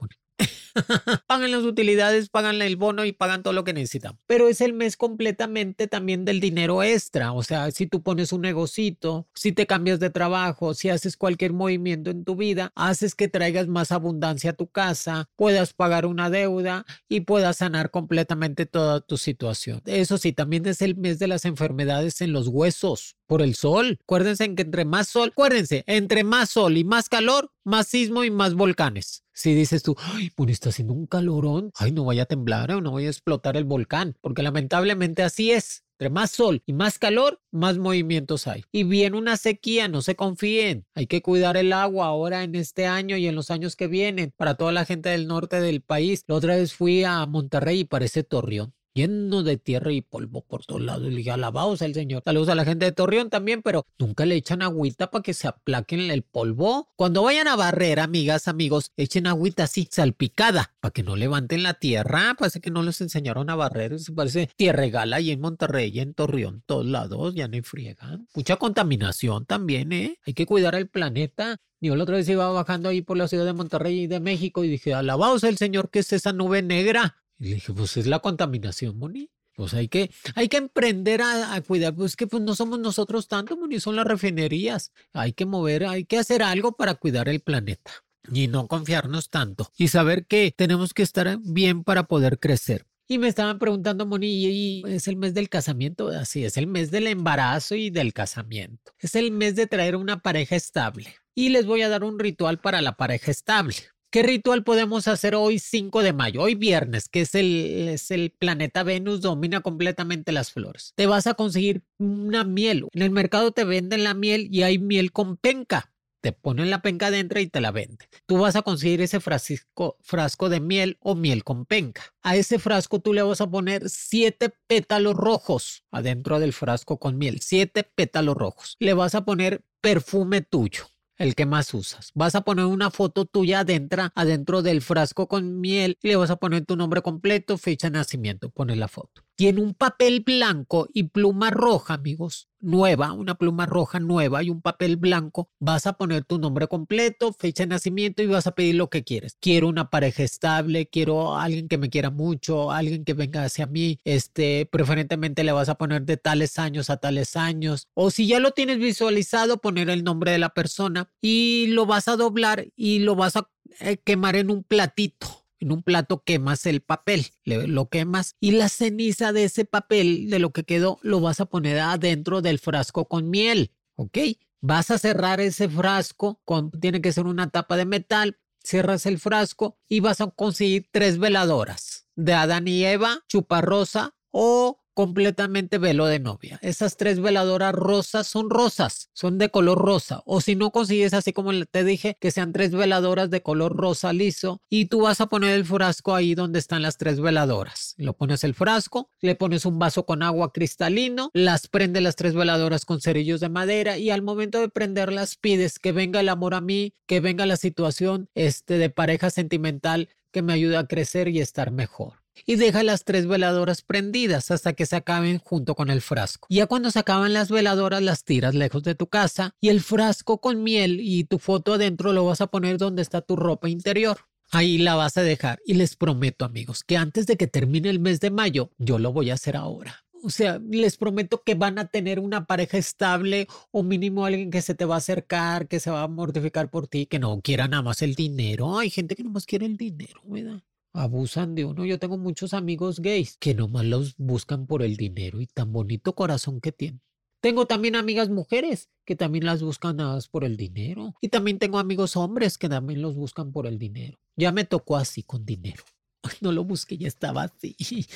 pagan 1.26 1.50
las 1.50 1.64
utilidades, 1.64 2.28
pagan 2.28 2.62
el 2.62 2.76
bono 2.76 3.04
y 3.04 3.12
pagan 3.12 3.42
todo 3.42 3.52
lo 3.52 3.64
que 3.64 3.72
necesitan. 3.72 4.16
Pero 4.26 4.48
es 4.48 4.60
el 4.60 4.72
mes 4.72 4.96
completamente 4.96 5.88
también 5.88 6.24
del 6.24 6.38
dinero 6.38 6.82
extra. 6.84 7.32
O 7.32 7.42
sea, 7.42 7.70
si 7.72 7.88
tú 7.88 8.02
pones 8.02 8.32
un 8.32 8.42
negocito, 8.42 9.26
si 9.34 9.50
te 9.50 9.66
cambias 9.66 9.98
de 9.98 10.10
trabajo, 10.10 10.74
si 10.74 10.90
haces 10.90 11.16
cualquier 11.16 11.52
movimiento 11.52 12.10
en 12.10 12.24
tu 12.24 12.36
vida, 12.36 12.72
haces 12.76 13.16
que 13.16 13.26
traigas 13.26 13.66
más 13.66 13.90
abundancia 13.90 14.50
a 14.50 14.54
tu 14.54 14.68
casa, 14.68 15.28
puedas 15.34 15.72
pagar 15.72 16.06
una 16.06 16.30
deuda 16.30 16.84
y 17.08 17.22
puedas 17.22 17.58
sanar 17.58 17.90
completamente 17.90 18.64
toda 18.64 19.00
tu 19.00 19.16
situación. 19.16 19.82
Eso 19.86 20.18
sí, 20.18 20.32
también 20.32 20.66
es 20.66 20.82
el 20.82 20.96
mes 20.96 21.18
de 21.18 21.26
las 21.26 21.44
enfermedades 21.44 22.20
en 22.20 22.32
los 22.32 22.46
huesos 22.46 23.16
por 23.30 23.42
el 23.42 23.54
sol. 23.54 23.96
Acuérdense 24.02 24.52
que 24.56 24.62
entre 24.62 24.84
más 24.84 25.06
sol, 25.06 25.28
acuérdense, 25.30 25.84
entre 25.86 26.24
más 26.24 26.50
sol 26.50 26.76
y 26.76 26.82
más 26.82 27.08
calor, 27.08 27.52
más 27.62 27.86
sismo 27.86 28.24
y 28.24 28.30
más 28.32 28.54
volcanes. 28.54 29.22
Si 29.32 29.54
dices 29.54 29.84
tú, 29.84 29.94
ay, 29.98 30.30
pues 30.34 30.50
está 30.50 30.70
haciendo 30.70 30.94
un 30.94 31.06
calorón, 31.06 31.70
ay, 31.76 31.92
no 31.92 32.04
vaya 32.04 32.24
a 32.24 32.26
temblar 32.26 32.72
o 32.72 32.80
no 32.80 32.90
vaya 32.90 33.06
a 33.06 33.12
explotar 33.12 33.56
el 33.56 33.62
volcán, 33.62 34.16
porque 34.20 34.42
lamentablemente 34.42 35.22
así 35.22 35.52
es. 35.52 35.84
Entre 35.92 36.10
más 36.10 36.32
sol 36.32 36.64
y 36.66 36.72
más 36.72 36.98
calor, 36.98 37.40
más 37.52 37.78
movimientos 37.78 38.48
hay. 38.48 38.64
Y 38.72 38.82
viene 38.82 39.16
una 39.16 39.36
sequía, 39.36 39.86
no 39.86 40.02
se 40.02 40.16
confíen. 40.16 40.86
Hay 40.96 41.06
que 41.06 41.22
cuidar 41.22 41.56
el 41.56 41.72
agua 41.72 42.06
ahora 42.06 42.42
en 42.42 42.56
este 42.56 42.86
año 42.86 43.16
y 43.16 43.28
en 43.28 43.36
los 43.36 43.52
años 43.52 43.76
que 43.76 43.86
vienen 43.86 44.32
para 44.36 44.56
toda 44.56 44.72
la 44.72 44.84
gente 44.84 45.10
del 45.10 45.28
norte 45.28 45.60
del 45.60 45.82
país. 45.82 46.24
La 46.26 46.34
otra 46.34 46.56
vez 46.56 46.74
fui 46.74 47.04
a 47.04 47.24
Monterrey 47.26 47.80
y 47.80 47.84
parece 47.84 48.24
Torreón 48.24 48.74
lleno 48.94 49.42
de 49.42 49.56
tierra 49.56 49.92
y 49.92 50.02
polvo 50.02 50.42
por 50.42 50.64
todos 50.64 50.82
lados. 50.82 51.02
Le 51.02 51.16
dije, 51.16 51.30
alabados 51.30 51.82
al 51.82 51.94
Señor. 51.94 52.22
Saludos 52.24 52.48
a 52.48 52.54
la 52.54 52.64
gente 52.64 52.84
de 52.84 52.92
Torreón 52.92 53.30
también, 53.30 53.62
pero 53.62 53.86
nunca 53.98 54.26
le 54.26 54.34
echan 54.34 54.62
agüita 54.62 55.10
para 55.10 55.22
que 55.22 55.34
se 55.34 55.48
aplaquen 55.48 56.10
el 56.10 56.22
polvo. 56.22 56.88
Cuando 56.96 57.22
vayan 57.22 57.48
a 57.48 57.56
barrer, 57.56 58.00
amigas, 58.00 58.48
amigos, 58.48 58.92
echen 58.96 59.26
agüita 59.26 59.64
así, 59.64 59.88
salpicada, 59.90 60.74
para 60.80 60.92
que 60.92 61.02
no 61.02 61.16
levanten 61.16 61.62
la 61.62 61.74
tierra. 61.74 62.34
Parece 62.38 62.60
que 62.60 62.70
no 62.70 62.82
les 62.82 63.00
enseñaron 63.00 63.50
a 63.50 63.56
barrer. 63.56 63.98
Se 63.98 64.12
parece 64.12 64.50
tierra 64.56 64.86
gala 64.88 65.20
y 65.20 65.30
en 65.30 65.40
Monterrey 65.40 65.90
y 65.94 66.00
en 66.00 66.14
Torreón, 66.14 66.62
todos 66.66 66.86
lados, 66.86 67.34
ya 67.34 67.48
no 67.48 67.60
friegan. 67.62 68.26
Mucha 68.34 68.56
contaminación 68.56 69.44
también, 69.46 69.92
¿eh? 69.92 70.18
Hay 70.26 70.34
que 70.34 70.46
cuidar 70.46 70.74
el 70.74 70.88
planeta. 70.88 71.58
Yo 71.80 71.96
la 71.96 72.04
otra 72.04 72.16
vez 72.16 72.28
iba 72.28 72.50
bajando 72.50 72.88
ahí 72.88 73.00
por 73.02 73.16
la 73.16 73.28
ciudad 73.28 73.46
de 73.46 73.52
Monterrey 73.52 74.00
y 74.00 74.06
de 74.06 74.20
México 74.20 74.64
y 74.64 74.68
dije, 74.68 74.92
alabados 74.94 75.44
al 75.44 75.56
Señor, 75.56 75.90
que 75.90 76.00
es 76.00 76.12
esa 76.12 76.32
nube 76.32 76.62
negra? 76.62 77.16
Y 77.40 77.48
le 77.48 77.54
dije, 77.56 77.72
pues 77.72 77.96
es 77.96 78.06
la 78.06 78.20
contaminación, 78.20 78.98
Moni. 78.98 79.30
Pues 79.56 79.74
hay 79.74 79.88
que, 79.88 80.10
hay 80.36 80.48
que 80.48 80.58
emprender 80.58 81.20
a, 81.22 81.60
cuidar, 81.62 81.94
pues 81.94 82.16
que 82.16 82.26
pues 82.26 82.42
no 82.42 82.54
somos 82.54 82.78
nosotros 82.78 83.28
tanto, 83.28 83.56
Moni, 83.56 83.80
son 83.80 83.96
las 83.96 84.06
refinerías. 84.06 84.92
Hay 85.12 85.32
que 85.32 85.44
mover, 85.44 85.86
hay 85.86 86.04
que 86.04 86.18
hacer 86.18 86.42
algo 86.42 86.76
para 86.76 86.94
cuidar 86.94 87.28
el 87.28 87.40
planeta 87.40 87.90
y 88.32 88.46
no 88.46 88.68
confiarnos 88.68 89.28
tanto 89.28 89.70
y 89.76 89.88
saber 89.88 90.26
que 90.26 90.54
tenemos 90.56 90.94
que 90.94 91.02
estar 91.02 91.38
bien 91.42 91.82
para 91.82 92.04
poder 92.04 92.38
crecer. 92.38 92.86
Y 93.08 93.18
me 93.18 93.26
estaban 93.26 93.58
preguntando, 93.58 94.06
Moni, 94.06 94.28
¿y 94.28 94.82
es 94.86 95.08
el 95.08 95.16
mes 95.16 95.34
del 95.34 95.48
casamiento? 95.48 96.08
Así 96.08 96.44
es, 96.44 96.56
el 96.56 96.68
mes 96.68 96.92
del 96.92 97.08
embarazo 97.08 97.74
y 97.74 97.90
del 97.90 98.12
casamiento. 98.12 98.92
Es 99.00 99.16
el 99.16 99.32
mes 99.32 99.56
de 99.56 99.66
traer 99.66 99.96
una 99.96 100.20
pareja 100.20 100.54
estable. 100.54 101.16
Y 101.34 101.48
les 101.48 101.66
voy 101.66 101.82
a 101.82 101.88
dar 101.88 102.04
un 102.04 102.20
ritual 102.20 102.60
para 102.60 102.80
la 102.80 102.96
pareja 102.96 103.32
estable. 103.32 103.74
¿Qué 104.12 104.24
ritual 104.24 104.64
podemos 104.64 105.06
hacer 105.06 105.36
hoy 105.36 105.60
5 105.60 106.02
de 106.02 106.12
mayo? 106.12 106.42
Hoy 106.42 106.56
viernes, 106.56 107.08
que 107.08 107.20
es 107.20 107.36
el, 107.36 107.90
es 107.90 108.10
el 108.10 108.32
planeta 108.32 108.82
Venus, 108.82 109.20
domina 109.20 109.60
completamente 109.60 110.32
las 110.32 110.50
flores. 110.50 110.94
Te 110.96 111.06
vas 111.06 111.28
a 111.28 111.34
conseguir 111.34 111.84
una 111.96 112.42
miel. 112.42 112.88
En 112.92 113.02
el 113.02 113.12
mercado 113.12 113.52
te 113.52 113.62
venden 113.62 114.02
la 114.02 114.14
miel 114.14 114.48
y 114.50 114.64
hay 114.64 114.80
miel 114.80 115.12
con 115.12 115.36
penca. 115.36 115.92
Te 116.20 116.32
ponen 116.32 116.70
la 116.70 116.82
penca 116.82 117.12
dentro 117.12 117.38
y 117.38 117.46
te 117.46 117.60
la 117.60 117.70
venden. 117.70 118.08
Tú 118.26 118.38
vas 118.38 118.56
a 118.56 118.62
conseguir 118.62 119.00
ese 119.00 119.20
frasco, 119.20 119.96
frasco 120.00 120.48
de 120.48 120.58
miel 120.58 120.98
o 120.98 121.14
miel 121.14 121.44
con 121.44 121.64
penca. 121.64 122.02
A 122.20 122.34
ese 122.34 122.58
frasco 122.58 122.98
tú 122.98 123.14
le 123.14 123.22
vas 123.22 123.40
a 123.40 123.48
poner 123.48 123.88
siete 123.88 124.52
pétalos 124.66 125.14
rojos 125.14 125.84
adentro 125.92 126.40
del 126.40 126.52
frasco 126.52 126.98
con 126.98 127.16
miel. 127.16 127.38
Siete 127.42 127.84
pétalos 127.84 128.34
rojos. 128.34 128.76
Le 128.80 128.92
vas 128.92 129.14
a 129.14 129.24
poner 129.24 129.62
perfume 129.80 130.40
tuyo 130.40 130.88
el 131.20 131.34
que 131.34 131.44
más 131.44 131.74
usas. 131.74 132.10
Vas 132.14 132.34
a 132.34 132.40
poner 132.40 132.64
una 132.64 132.90
foto 132.90 133.26
tuya 133.26 133.60
adentro, 133.60 134.08
adentro 134.14 134.62
del 134.62 134.80
frasco 134.80 135.28
con 135.28 135.60
miel 135.60 135.98
y 136.02 136.08
le 136.08 136.16
vas 136.16 136.30
a 136.30 136.36
poner 136.36 136.64
tu 136.64 136.76
nombre 136.76 137.02
completo, 137.02 137.58
fecha 137.58 137.90
de 137.90 137.98
nacimiento, 137.98 138.48
pones 138.50 138.78
la 138.78 138.88
foto. 138.88 139.22
Tiene 139.40 139.62
un 139.62 139.72
papel 139.72 140.20
blanco 140.20 140.86
y 140.92 141.04
pluma 141.04 141.48
roja, 141.48 141.94
amigos 141.94 142.50
nueva, 142.60 143.14
una 143.14 143.36
pluma 143.36 143.64
roja 143.64 143.98
nueva 143.98 144.42
y 144.42 144.50
un 144.50 144.60
papel 144.60 144.96
blanco, 144.96 145.48
vas 145.58 145.86
a 145.86 145.94
poner 145.94 146.26
tu 146.26 146.38
nombre 146.38 146.68
completo, 146.68 147.32
fecha 147.32 147.62
de 147.62 147.68
nacimiento 147.68 148.22
y 148.22 148.26
vas 148.26 148.46
a 148.46 148.54
pedir 148.54 148.74
lo 148.74 148.90
que 148.90 149.02
quieres. 149.02 149.38
Quiero 149.40 149.68
una 149.68 149.88
pareja 149.88 150.24
estable, 150.24 150.90
quiero 150.90 151.38
alguien 151.38 151.68
que 151.68 151.78
me 151.78 151.88
quiera 151.88 152.10
mucho, 152.10 152.70
alguien 152.70 153.06
que 153.06 153.14
venga 153.14 153.42
hacia 153.42 153.64
mí, 153.64 153.98
este, 154.04 154.68
preferentemente 154.70 155.42
le 155.42 155.52
vas 155.52 155.70
a 155.70 155.76
poner 155.76 156.02
de 156.02 156.18
tales 156.18 156.58
años 156.58 156.90
a 156.90 156.98
tales 156.98 157.34
años. 157.34 157.88
O 157.94 158.10
si 158.10 158.26
ya 158.26 158.40
lo 158.40 158.50
tienes 158.50 158.76
visualizado, 158.76 159.62
poner 159.62 159.88
el 159.88 160.04
nombre 160.04 160.32
de 160.32 160.38
la 160.38 160.50
persona 160.50 161.10
y 161.22 161.68
lo 161.68 161.86
vas 161.86 162.08
a 162.08 162.16
doblar 162.16 162.66
y 162.76 162.98
lo 162.98 163.16
vas 163.16 163.36
a 163.36 163.48
eh, 163.80 163.96
quemar 164.04 164.36
en 164.36 164.50
un 164.50 164.64
platito 164.64 165.40
en 165.60 165.72
un 165.72 165.82
plato 165.82 166.22
quemas 166.24 166.66
el 166.66 166.80
papel, 166.80 167.26
lo 167.44 167.88
quemas 167.88 168.34
y 168.40 168.52
la 168.52 168.68
ceniza 168.68 169.32
de 169.32 169.44
ese 169.44 169.64
papel, 169.64 170.30
de 170.30 170.38
lo 170.38 170.50
que 170.50 170.64
quedó, 170.64 170.98
lo 171.02 171.20
vas 171.20 171.40
a 171.40 171.46
poner 171.46 171.78
adentro 171.78 172.42
del 172.42 172.58
frasco 172.58 173.06
con 173.06 173.30
miel, 173.30 173.70
¿ok? 173.96 174.18
Vas 174.60 174.90
a 174.90 174.98
cerrar 174.98 175.40
ese 175.40 175.68
frasco, 175.68 176.42
tiene 176.80 177.00
que 177.00 177.12
ser 177.12 177.26
una 177.26 177.50
tapa 177.50 177.76
de 177.76 177.86
metal, 177.86 178.38
cierras 178.62 179.06
el 179.06 179.18
frasco 179.18 179.78
y 179.88 180.00
vas 180.00 180.20
a 180.20 180.30
conseguir 180.30 180.88
tres 180.90 181.18
veladoras 181.18 182.06
de 182.16 182.34
Adán 182.34 182.68
y 182.68 182.84
Eva, 182.84 183.20
chuparrosa 183.28 184.14
o 184.30 184.79
completamente 184.94 185.78
velo 185.78 186.06
de 186.06 186.20
novia. 186.20 186.58
Esas 186.62 186.96
tres 186.96 187.20
veladoras 187.20 187.74
rosas 187.74 188.26
son 188.26 188.50
rosas, 188.50 189.10
son 189.12 189.38
de 189.38 189.48
color 189.50 189.78
rosa. 189.78 190.22
O 190.26 190.40
si 190.40 190.56
no 190.56 190.70
consigues 190.70 191.14
así 191.14 191.32
como 191.32 191.50
te 191.66 191.84
dije, 191.84 192.16
que 192.20 192.30
sean 192.30 192.52
tres 192.52 192.72
veladoras 192.72 193.30
de 193.30 193.42
color 193.42 193.76
rosa 193.76 194.12
liso 194.12 194.60
y 194.68 194.86
tú 194.86 195.02
vas 195.02 195.20
a 195.20 195.26
poner 195.26 195.54
el 195.54 195.64
frasco 195.64 196.14
ahí 196.14 196.34
donde 196.34 196.58
están 196.58 196.82
las 196.82 196.96
tres 196.96 197.20
veladoras. 197.20 197.94
Lo 197.96 198.14
pones 198.14 198.44
el 198.44 198.54
frasco, 198.54 199.10
le 199.20 199.34
pones 199.34 199.64
un 199.66 199.78
vaso 199.78 200.04
con 200.04 200.22
agua 200.22 200.52
cristalino, 200.52 201.30
las 201.32 201.68
prende 201.68 202.00
las 202.00 202.16
tres 202.16 202.34
veladoras 202.34 202.84
con 202.84 203.00
cerillos 203.00 203.40
de 203.40 203.48
madera 203.48 203.98
y 203.98 204.10
al 204.10 204.22
momento 204.22 204.60
de 204.60 204.68
prenderlas 204.68 205.36
pides 205.36 205.78
que 205.78 205.92
venga 205.92 206.20
el 206.20 206.28
amor 206.28 206.54
a 206.54 206.60
mí, 206.60 206.94
que 207.06 207.20
venga 207.20 207.46
la 207.46 207.56
situación 207.56 208.28
este 208.34 208.78
de 208.78 208.90
pareja 208.90 209.30
sentimental 209.30 210.08
que 210.30 210.42
me 210.42 210.52
ayude 210.52 210.76
a 210.76 210.86
crecer 210.86 211.28
y 211.28 211.40
estar 211.40 211.70
mejor 211.70 212.19
y 212.46 212.56
deja 212.56 212.82
las 212.82 213.04
tres 213.04 213.26
veladoras 213.26 213.82
prendidas 213.82 214.50
hasta 214.50 214.72
que 214.72 214.86
se 214.86 214.96
acaben 214.96 215.38
junto 215.38 215.74
con 215.74 215.90
el 215.90 216.00
frasco. 216.00 216.46
Ya 216.50 216.66
cuando 216.66 216.90
se 216.90 216.98
acaban 216.98 217.32
las 217.32 217.50
veladoras 217.50 218.02
las 218.02 218.24
tiras 218.24 218.54
lejos 218.54 218.82
de 218.82 218.94
tu 218.94 219.06
casa 219.08 219.54
y 219.60 219.68
el 219.68 219.80
frasco 219.80 220.40
con 220.40 220.62
miel 220.62 221.00
y 221.00 221.24
tu 221.24 221.38
foto 221.38 221.74
adentro 221.74 222.12
lo 222.12 222.24
vas 222.24 222.40
a 222.40 222.46
poner 222.46 222.78
donde 222.78 223.02
está 223.02 223.20
tu 223.20 223.36
ropa 223.36 223.68
interior. 223.68 224.18
Ahí 224.52 224.78
la 224.78 224.96
vas 224.96 225.16
a 225.16 225.22
dejar 225.22 225.60
y 225.64 225.74
les 225.74 225.94
prometo 225.94 226.44
amigos 226.44 226.82
que 226.82 226.96
antes 226.96 227.26
de 227.26 227.36
que 227.36 227.46
termine 227.46 227.88
el 227.88 228.00
mes 228.00 228.20
de 228.20 228.30
mayo 228.30 228.70
yo 228.78 228.98
lo 228.98 229.12
voy 229.12 229.30
a 229.30 229.34
hacer 229.34 229.56
ahora. 229.56 230.04
O 230.22 230.28
sea, 230.28 230.60
les 230.68 230.98
prometo 230.98 231.42
que 231.42 231.54
van 231.54 231.78
a 231.78 231.86
tener 231.86 232.18
una 232.18 232.44
pareja 232.46 232.76
estable 232.76 233.46
o 233.70 233.82
mínimo 233.82 234.26
alguien 234.26 234.50
que 234.50 234.60
se 234.60 234.74
te 234.74 234.84
va 234.84 234.96
a 234.96 234.98
acercar, 234.98 235.66
que 235.66 235.80
se 235.80 235.90
va 235.90 236.02
a 236.02 236.08
mortificar 236.08 236.68
por 236.68 236.88
ti, 236.88 237.06
que 237.06 237.18
no 237.18 237.40
quiera 237.40 237.68
nada 237.68 237.82
más 237.82 238.02
el 238.02 238.14
dinero. 238.14 238.78
Hay 238.78 238.90
gente 238.90 239.16
que 239.16 239.24
no 239.24 239.30
más 239.30 239.46
quiere 239.46 239.64
el 239.64 239.76
dinero, 239.78 240.20
¿verdad? 240.24 240.62
Abusan 240.92 241.54
de 241.54 241.64
uno. 241.64 241.84
Yo 241.84 241.98
tengo 241.98 242.18
muchos 242.18 242.54
amigos 242.54 243.00
gays 243.00 243.36
que 243.38 243.54
nomás 243.54 243.84
los 243.84 244.16
buscan 244.16 244.66
por 244.66 244.82
el 244.82 244.96
dinero 244.96 245.40
y 245.40 245.46
tan 245.46 245.72
bonito 245.72 246.14
corazón 246.14 246.60
que 246.60 246.72
tienen. 246.72 247.00
Tengo 247.40 247.66
también 247.66 247.96
amigas 247.96 248.28
mujeres 248.28 248.90
que 249.06 249.16
también 249.16 249.46
las 249.46 249.62
buscan 249.62 249.96
más 249.96 250.28
por 250.28 250.44
el 250.44 250.56
dinero. 250.56 251.14
Y 251.20 251.28
también 251.28 251.58
tengo 251.58 251.78
amigos 251.78 252.16
hombres 252.16 252.58
que 252.58 252.68
también 252.68 253.00
los 253.00 253.16
buscan 253.16 253.50
por 253.50 253.66
el 253.66 253.78
dinero. 253.78 254.18
Ya 254.36 254.52
me 254.52 254.64
tocó 254.64 254.96
así 254.96 255.22
con 255.22 255.44
dinero. 255.44 255.82
No 256.42 256.52
lo 256.52 256.64
busqué, 256.64 256.98
ya 256.98 257.08
estaba 257.08 257.44
así. 257.44 257.76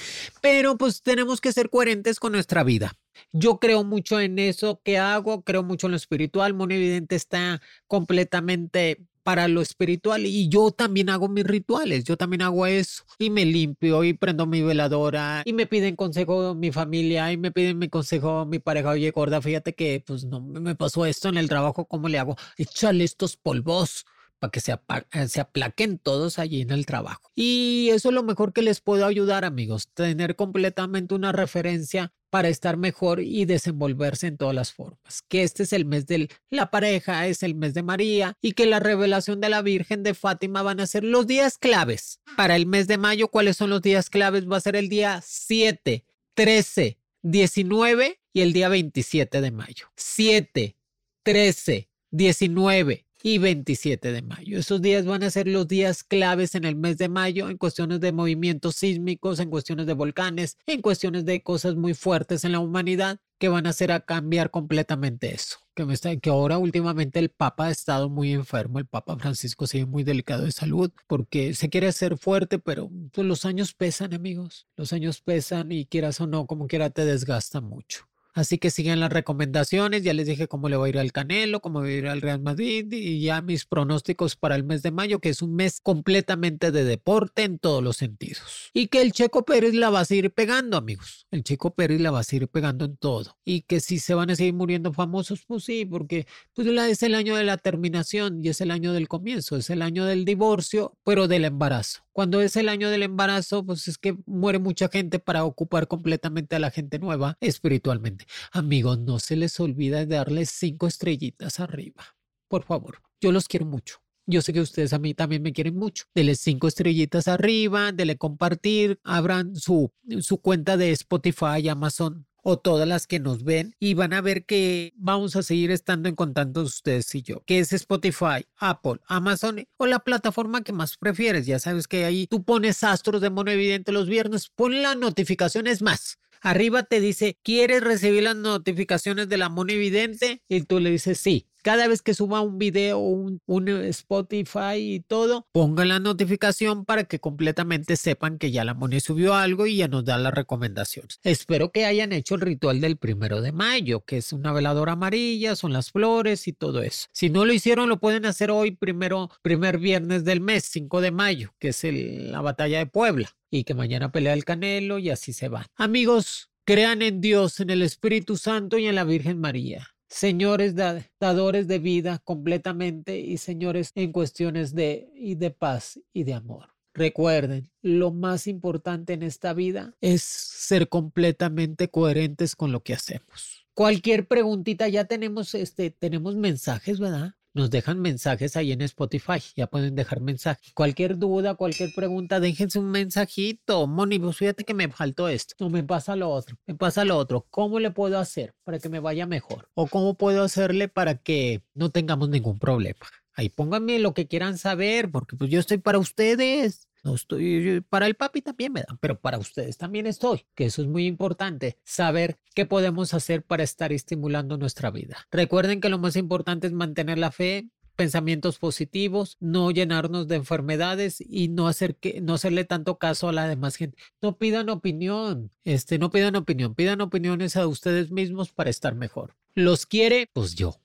Pero 0.42 0.76
pues 0.76 1.00
tenemos 1.00 1.40
que 1.40 1.52
ser 1.52 1.70
coherentes 1.70 2.20
con 2.20 2.32
nuestra 2.32 2.62
vida. 2.62 2.92
Yo 3.32 3.58
creo 3.58 3.82
mucho 3.82 4.20
en 4.20 4.38
eso 4.38 4.80
que 4.84 4.98
hago, 4.98 5.42
creo 5.42 5.62
mucho 5.62 5.86
en 5.86 5.92
lo 5.92 5.96
espiritual. 5.96 6.52
Muy 6.52 6.74
evidente 6.74 7.16
está 7.16 7.62
completamente 7.86 9.06
para 9.24 9.48
lo 9.48 9.60
espiritual 9.62 10.26
y 10.26 10.48
yo 10.48 10.70
también 10.70 11.10
hago 11.10 11.28
mis 11.28 11.44
rituales, 11.44 12.04
yo 12.04 12.16
también 12.16 12.42
hago 12.42 12.66
eso 12.66 13.04
y 13.18 13.30
me 13.30 13.44
limpio 13.44 14.04
y 14.04 14.12
prendo 14.12 14.46
mi 14.46 14.62
veladora 14.62 15.42
y 15.44 15.52
me 15.54 15.66
piden 15.66 15.96
consejo 15.96 16.54
mi 16.54 16.70
familia 16.70 17.32
y 17.32 17.36
me 17.36 17.50
piden 17.50 17.78
mi 17.78 17.88
consejo 17.88 18.44
mi 18.46 18.58
pareja, 18.58 18.90
oye 18.90 19.10
gorda, 19.10 19.40
fíjate 19.40 19.74
que 19.74 20.04
pues 20.06 20.24
no 20.24 20.40
me 20.40 20.74
pasó 20.76 21.06
esto 21.06 21.28
en 21.30 21.38
el 21.38 21.48
trabajo, 21.48 21.86
¿cómo 21.86 22.08
le 22.08 22.18
hago? 22.18 22.36
Échale 22.58 23.02
estos 23.02 23.36
polvos 23.36 24.04
para 24.38 24.50
que 24.50 24.60
se, 24.60 24.72
eh, 24.72 25.28
se 25.28 25.40
aplaquen 25.40 25.98
todos 25.98 26.38
allí 26.38 26.60
en 26.60 26.70
el 26.70 26.84
trabajo. 26.84 27.30
Y 27.34 27.88
eso 27.92 28.10
es 28.10 28.14
lo 28.14 28.22
mejor 28.22 28.52
que 28.52 28.62
les 28.62 28.80
puedo 28.80 29.06
ayudar, 29.06 29.44
amigos, 29.44 29.88
tener 29.94 30.36
completamente 30.36 31.14
una 31.14 31.32
referencia 31.32 32.12
para 32.34 32.48
estar 32.48 32.76
mejor 32.76 33.20
y 33.20 33.44
desenvolverse 33.44 34.26
en 34.26 34.36
todas 34.36 34.56
las 34.56 34.72
formas. 34.72 35.22
Que 35.28 35.44
este 35.44 35.62
es 35.62 35.72
el 35.72 35.84
mes 35.84 36.08
de 36.08 36.28
la 36.50 36.68
pareja, 36.68 37.28
es 37.28 37.44
el 37.44 37.54
mes 37.54 37.74
de 37.74 37.84
María 37.84 38.36
y 38.42 38.54
que 38.54 38.66
la 38.66 38.80
revelación 38.80 39.40
de 39.40 39.48
la 39.48 39.62
Virgen 39.62 40.02
de 40.02 40.14
Fátima 40.14 40.60
van 40.62 40.80
a 40.80 40.88
ser 40.88 41.04
los 41.04 41.28
días 41.28 41.58
claves. 41.58 42.18
Para 42.36 42.56
el 42.56 42.66
mes 42.66 42.88
de 42.88 42.98
mayo, 42.98 43.28
¿cuáles 43.28 43.56
son 43.56 43.70
los 43.70 43.82
días 43.82 44.10
claves? 44.10 44.50
Va 44.50 44.56
a 44.56 44.60
ser 44.60 44.74
el 44.74 44.88
día 44.88 45.22
7, 45.24 46.04
13, 46.34 46.98
19 47.22 48.20
y 48.32 48.40
el 48.40 48.52
día 48.52 48.68
27 48.68 49.40
de 49.40 49.50
mayo. 49.52 49.92
7, 49.94 50.76
13, 51.22 51.88
19, 52.10 53.03
y 53.26 53.38
27 53.38 54.12
de 54.12 54.20
mayo. 54.20 54.58
Esos 54.58 54.82
días 54.82 55.06
van 55.06 55.22
a 55.22 55.30
ser 55.30 55.48
los 55.48 55.66
días 55.66 56.04
claves 56.04 56.54
en 56.54 56.64
el 56.64 56.76
mes 56.76 56.98
de 56.98 57.08
mayo 57.08 57.48
en 57.48 57.56
cuestiones 57.56 57.98
de 58.00 58.12
movimientos 58.12 58.76
sísmicos, 58.76 59.40
en 59.40 59.48
cuestiones 59.48 59.86
de 59.86 59.94
volcanes, 59.94 60.58
en 60.66 60.82
cuestiones 60.82 61.24
de 61.24 61.42
cosas 61.42 61.74
muy 61.74 61.94
fuertes 61.94 62.44
en 62.44 62.52
la 62.52 62.58
humanidad 62.58 63.18
que 63.38 63.48
van 63.48 63.66
a 63.66 63.70
hacer 63.70 63.92
a 63.92 64.00
cambiar 64.00 64.50
completamente 64.50 65.34
eso. 65.34 65.56
Que, 65.74 65.86
me 65.86 65.94
está, 65.94 66.14
que 66.18 66.28
ahora 66.28 66.58
últimamente 66.58 67.18
el 67.18 67.30
Papa 67.30 67.68
ha 67.68 67.70
estado 67.70 68.10
muy 68.10 68.30
enfermo, 68.30 68.78
el 68.78 68.86
Papa 68.86 69.16
Francisco 69.16 69.66
sigue 69.66 69.86
muy 69.86 70.04
delicado 70.04 70.44
de 70.44 70.52
salud 70.52 70.92
porque 71.06 71.54
se 71.54 71.70
quiere 71.70 71.86
hacer 71.86 72.18
fuerte, 72.18 72.58
pero 72.58 72.90
pues, 73.10 73.26
los 73.26 73.46
años 73.46 73.72
pesan, 73.72 74.12
amigos. 74.12 74.66
Los 74.76 74.92
años 74.92 75.22
pesan 75.22 75.72
y 75.72 75.86
quieras 75.86 76.20
o 76.20 76.26
no, 76.26 76.46
como 76.46 76.66
quiera, 76.66 76.90
te 76.90 77.06
desgasta 77.06 77.62
mucho. 77.62 78.06
Así 78.34 78.58
que 78.58 78.70
siguen 78.70 78.98
las 78.98 79.12
recomendaciones. 79.12 80.02
Ya 80.02 80.12
les 80.12 80.26
dije 80.26 80.48
cómo 80.48 80.68
le 80.68 80.76
va 80.76 80.86
a 80.86 80.88
ir 80.88 80.98
al 80.98 81.12
Canelo, 81.12 81.60
cómo 81.60 81.80
va 81.80 81.86
a 81.86 81.90
ir 81.90 82.08
al 82.08 82.20
Real 82.20 82.40
Madrid 82.40 82.92
y 82.92 83.20
ya 83.20 83.40
mis 83.40 83.64
pronósticos 83.64 84.34
para 84.34 84.56
el 84.56 84.64
mes 84.64 84.82
de 84.82 84.90
mayo, 84.90 85.20
que 85.20 85.28
es 85.28 85.40
un 85.40 85.54
mes 85.54 85.80
completamente 85.80 86.72
de 86.72 86.84
deporte 86.84 87.44
en 87.44 87.58
todos 87.58 87.82
los 87.82 87.96
sentidos. 87.96 88.70
Y 88.72 88.88
que 88.88 89.02
el 89.02 89.12
Checo 89.12 89.44
Pérez 89.44 89.74
la 89.74 89.90
va 89.90 90.00
a 90.00 90.04
seguir 90.04 90.32
pegando, 90.32 90.76
amigos. 90.76 91.26
El 91.30 91.44
Checo 91.44 91.74
Pérez 91.74 92.00
la 92.00 92.10
va 92.10 92.20
a 92.20 92.24
seguir 92.24 92.48
pegando 92.48 92.84
en 92.84 92.96
todo. 92.96 93.38
Y 93.44 93.62
que 93.62 93.78
si 93.80 93.98
se 94.00 94.14
van 94.14 94.30
a 94.30 94.36
seguir 94.36 94.54
muriendo 94.54 94.92
famosos, 94.92 95.44
pues 95.46 95.64
sí, 95.64 95.84
porque 95.84 96.26
pues 96.54 96.66
es 96.66 97.02
el 97.04 97.14
año 97.14 97.36
de 97.36 97.44
la 97.44 97.56
terminación 97.56 98.40
y 98.44 98.48
es 98.48 98.60
el 98.60 98.72
año 98.72 98.92
del 98.92 99.08
comienzo, 99.08 99.56
es 99.56 99.70
el 99.70 99.80
año 99.80 100.04
del 100.04 100.24
divorcio, 100.24 100.96
pero 101.04 101.28
del 101.28 101.44
embarazo. 101.44 102.03
Cuando 102.14 102.40
es 102.40 102.54
el 102.54 102.68
año 102.68 102.90
del 102.90 103.02
embarazo, 103.02 103.66
pues 103.66 103.88
es 103.88 103.98
que 103.98 104.16
muere 104.24 104.60
mucha 104.60 104.88
gente 104.88 105.18
para 105.18 105.44
ocupar 105.44 105.88
completamente 105.88 106.54
a 106.54 106.60
la 106.60 106.70
gente 106.70 107.00
nueva 107.00 107.36
espiritualmente. 107.40 108.24
Amigos, 108.52 109.00
no 109.00 109.18
se 109.18 109.34
les 109.34 109.58
olvide 109.58 110.06
darles 110.06 110.50
cinco 110.50 110.86
estrellitas 110.86 111.58
arriba. 111.58 112.04
Por 112.46 112.62
favor, 112.62 113.02
yo 113.20 113.32
los 113.32 113.48
quiero 113.48 113.66
mucho. 113.66 113.96
Yo 114.26 114.42
sé 114.42 114.52
que 114.52 114.60
ustedes 114.60 114.92
a 114.92 115.00
mí 115.00 115.12
también 115.12 115.42
me 115.42 115.52
quieren 115.52 115.74
mucho. 115.74 116.04
Dele 116.14 116.36
cinco 116.36 116.68
estrellitas 116.68 117.26
arriba, 117.26 117.90
dele 117.90 118.16
compartir, 118.16 119.00
abran 119.02 119.56
su, 119.56 119.92
su 120.20 120.38
cuenta 120.38 120.76
de 120.76 120.92
Spotify, 120.92 121.68
Amazon, 121.68 122.28
o 122.44 122.58
todas 122.58 122.86
las 122.86 123.06
que 123.06 123.18
nos 123.18 123.42
ven 123.42 123.74
y 123.80 123.94
van 123.94 124.12
a 124.12 124.20
ver 124.20 124.44
que 124.44 124.92
vamos 124.96 125.34
a 125.34 125.42
seguir 125.42 125.70
estando 125.70 126.10
en 126.10 126.14
contacto 126.14 126.60
ustedes 126.60 127.12
y 127.14 127.22
yo, 127.22 127.42
que 127.46 127.58
es 127.58 127.72
Spotify, 127.72 128.46
Apple, 128.58 129.00
Amazon 129.06 129.66
o 129.78 129.86
la 129.86 130.00
plataforma 130.00 130.62
que 130.62 130.72
más 130.72 130.98
prefieres. 130.98 131.46
Ya 131.46 131.58
sabes 131.58 131.88
que 131.88 132.04
ahí 132.04 132.26
tú 132.26 132.44
pones 132.44 132.84
astros 132.84 133.22
de 133.22 133.30
mono 133.30 133.50
evidente 133.50 133.92
los 133.92 134.08
viernes, 134.08 134.50
pon 134.54 134.82
las 134.82 134.96
notificaciones 134.96 135.80
más. 135.80 136.18
Arriba 136.42 136.82
te 136.82 137.00
dice, 137.00 137.38
¿quieres 137.42 137.82
recibir 137.82 138.24
las 138.24 138.36
notificaciones 138.36 139.30
de 139.30 139.38
la 139.38 139.48
mono 139.48 139.72
evidente? 139.72 140.42
Y 140.46 140.60
tú 140.64 140.78
le 140.80 140.90
dices 140.90 141.18
sí 141.18 141.46
cada 141.64 141.88
vez 141.88 142.02
que 142.02 142.12
suba 142.12 142.42
un 142.42 142.58
video, 142.58 142.98
un, 142.98 143.40
un 143.46 143.68
Spotify 143.68 144.76
y 144.76 145.00
todo, 145.00 145.48
pongan 145.50 145.88
la 145.88 145.98
notificación 145.98 146.84
para 146.84 147.04
que 147.04 147.20
completamente 147.20 147.96
sepan 147.96 148.36
que 148.36 148.50
ya 148.50 148.64
la 148.64 148.74
Moni 148.74 149.00
subió 149.00 149.34
algo 149.34 149.66
y 149.66 149.78
ya 149.78 149.88
nos 149.88 150.04
da 150.04 150.18
las 150.18 150.34
recomendaciones. 150.34 151.18
Espero 151.22 151.72
que 151.72 151.86
hayan 151.86 152.12
hecho 152.12 152.34
el 152.34 152.42
ritual 152.42 152.82
del 152.82 152.98
primero 152.98 153.40
de 153.40 153.52
mayo, 153.52 154.04
que 154.04 154.18
es 154.18 154.34
una 154.34 154.52
veladora 154.52 154.92
amarilla, 154.92 155.56
son 155.56 155.72
las 155.72 155.90
flores 155.90 156.46
y 156.48 156.52
todo 156.52 156.82
eso. 156.82 157.08
Si 157.12 157.30
no 157.30 157.46
lo 157.46 157.54
hicieron, 157.54 157.88
lo 157.88 157.98
pueden 157.98 158.26
hacer 158.26 158.50
hoy, 158.50 158.72
primero, 158.72 159.30
primer 159.40 159.78
viernes 159.78 160.24
del 160.26 160.42
mes, 160.42 160.66
5 160.66 161.00
de 161.00 161.12
mayo, 161.12 161.54
que 161.58 161.68
es 161.68 161.82
la 161.82 162.42
batalla 162.42 162.78
de 162.78 162.86
Puebla, 162.86 163.34
y 163.50 163.64
que 163.64 163.72
mañana 163.72 164.12
pelea 164.12 164.34
el 164.34 164.44
Canelo 164.44 164.98
y 164.98 165.08
así 165.08 165.32
se 165.32 165.48
va. 165.48 165.66
Amigos, 165.76 166.50
crean 166.66 167.00
en 167.00 167.22
Dios, 167.22 167.58
en 167.60 167.70
el 167.70 167.80
Espíritu 167.80 168.36
Santo 168.36 168.76
y 168.76 168.86
en 168.86 168.96
la 168.96 169.04
Virgen 169.04 169.40
María 169.40 169.93
señores 170.14 170.74
dadores 171.18 171.66
de 171.66 171.80
vida 171.80 172.20
completamente 172.22 173.18
y 173.18 173.36
señores 173.38 173.90
en 173.96 174.12
cuestiones 174.12 174.72
de, 174.72 175.10
y 175.16 175.34
de 175.34 175.50
paz 175.50 175.98
y 176.12 176.22
de 176.22 176.34
amor. 176.34 176.68
Recuerden, 176.94 177.72
lo 177.82 178.12
más 178.12 178.46
importante 178.46 179.14
en 179.14 179.24
esta 179.24 179.52
vida 179.52 179.96
es 180.00 180.22
ser 180.22 180.88
completamente 180.88 181.88
coherentes 181.88 182.54
con 182.54 182.70
lo 182.70 182.84
que 182.84 182.94
hacemos. 182.94 183.66
Cualquier 183.74 184.28
preguntita, 184.28 184.86
ya 184.86 185.04
tenemos 185.06 185.52
este, 185.56 185.90
tenemos 185.90 186.36
mensajes, 186.36 187.00
¿verdad? 187.00 187.34
Nos 187.54 187.70
dejan 187.70 188.00
mensajes 188.00 188.56
ahí 188.56 188.72
en 188.72 188.82
Spotify. 188.82 189.40
Ya 189.56 189.68
pueden 189.68 189.94
dejar 189.94 190.20
mensajes. 190.20 190.72
Cualquier 190.74 191.18
duda, 191.18 191.54
cualquier 191.54 191.94
pregunta, 191.94 192.40
déjense 192.40 192.78
un 192.78 192.90
mensajito. 192.90 193.86
Moni, 193.86 194.18
pues 194.18 194.36
fíjate 194.36 194.64
que 194.64 194.74
me 194.74 194.88
faltó 194.88 195.28
esto. 195.28 195.54
No, 195.60 195.70
me 195.70 195.84
pasa 195.84 196.16
lo 196.16 196.28
otro. 196.30 196.58
Me 196.66 196.74
pasa 196.74 197.04
lo 197.04 197.16
otro. 197.16 197.46
¿Cómo 197.50 197.78
le 197.78 197.92
puedo 197.92 198.18
hacer 198.18 198.54
para 198.64 198.80
que 198.80 198.88
me 198.88 199.00
vaya 199.00 199.26
mejor? 199.26 199.70
¿O 199.74 199.86
cómo 199.86 200.14
puedo 200.14 200.42
hacerle 200.42 200.88
para 200.88 201.16
que 201.16 201.62
no 201.74 201.90
tengamos 201.90 202.28
ningún 202.28 202.58
problema? 202.58 203.06
Ahí 203.32 203.48
pónganme 203.48 203.98
lo 203.98 204.14
que 204.14 204.26
quieran 204.26 204.58
saber, 204.58 205.10
porque 205.10 205.36
pues 205.36 205.50
yo 205.50 205.60
estoy 205.60 205.78
para 205.78 205.98
ustedes. 205.98 206.88
No 207.04 207.14
estoy 207.14 207.82
para 207.90 208.06
el 208.06 208.14
papi 208.14 208.40
también 208.40 208.72
me 208.72 208.82
dan, 208.82 208.96
pero 208.98 209.20
para 209.20 209.38
ustedes 209.38 209.76
también 209.76 210.06
estoy, 210.06 210.46
que 210.54 210.64
eso 210.64 210.80
es 210.80 210.88
muy 210.88 211.06
importante, 211.06 211.78
saber 211.84 212.38
qué 212.54 212.64
podemos 212.64 213.12
hacer 213.12 213.44
para 213.44 213.62
estar 213.62 213.92
estimulando 213.92 214.56
nuestra 214.56 214.90
vida. 214.90 215.28
Recuerden 215.30 215.82
que 215.82 215.90
lo 215.90 215.98
más 215.98 216.16
importante 216.16 216.66
es 216.66 216.72
mantener 216.72 217.18
la 217.18 217.30
fe, 217.30 217.68
pensamientos 217.94 218.58
positivos, 218.58 219.36
no 219.38 219.70
llenarnos 219.70 220.28
de 220.28 220.36
enfermedades 220.36 221.20
y 221.20 221.48
no 221.48 221.68
hacer 221.68 221.96
que 221.96 222.22
no 222.22 222.34
hacerle 222.34 222.64
tanto 222.64 222.98
caso 222.98 223.28
a 223.28 223.32
la 223.32 223.48
demás 223.48 223.76
gente. 223.76 223.98
No 224.22 224.38
pidan 224.38 224.70
opinión, 224.70 225.52
este 225.64 225.98
no 225.98 226.10
pidan 226.10 226.36
opinión, 226.36 226.74
pidan 226.74 227.02
opiniones 227.02 227.56
a 227.56 227.66
ustedes 227.66 228.10
mismos 228.10 228.50
para 228.52 228.70
estar 228.70 228.94
mejor. 228.94 229.36
Los 229.54 229.84
quiere, 229.84 230.30
pues 230.32 230.54
yo, 230.54 230.80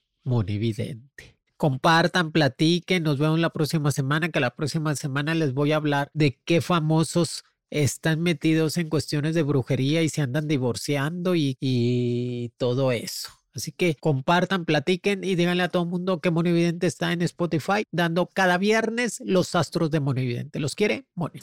evidente 0.47 1.38
compartan, 1.59 2.31
platiquen, 2.31 3.03
nos 3.03 3.19
vemos 3.19 3.37
la 3.37 3.49
próxima 3.49 3.91
semana, 3.91 4.29
que 4.29 4.39
la 4.39 4.55
próxima 4.55 4.95
semana 4.95 5.35
les 5.35 5.53
voy 5.53 5.73
a 5.73 5.75
hablar 5.75 6.09
de 6.13 6.39
qué 6.45 6.61
famosos 6.61 7.43
están 7.69 8.21
metidos 8.21 8.77
en 8.77 8.87
cuestiones 8.87 9.35
de 9.35 9.43
brujería 9.43 10.01
y 10.01 10.07
se 10.07 10.21
andan 10.21 10.47
divorciando 10.47 11.35
y, 11.35 12.53
todo 12.57 12.93
eso. 12.93 13.29
Así 13.53 13.73
que 13.73 13.95
compartan, 13.95 14.63
platiquen 14.63 15.25
y 15.25 15.35
díganle 15.35 15.63
a 15.63 15.67
todo 15.67 15.83
el 15.83 15.89
mundo 15.89 16.21
que 16.21 16.31
Monividente 16.31 16.87
está 16.87 17.11
en 17.11 17.21
Spotify 17.23 17.83
dando 17.91 18.27
cada 18.27 18.57
viernes 18.57 19.21
los 19.25 19.53
astros 19.53 19.91
de 19.91 19.99
Monividente. 19.99 20.61
¿Los 20.61 20.75
quiere? 20.75 21.07
Moni. 21.13 21.41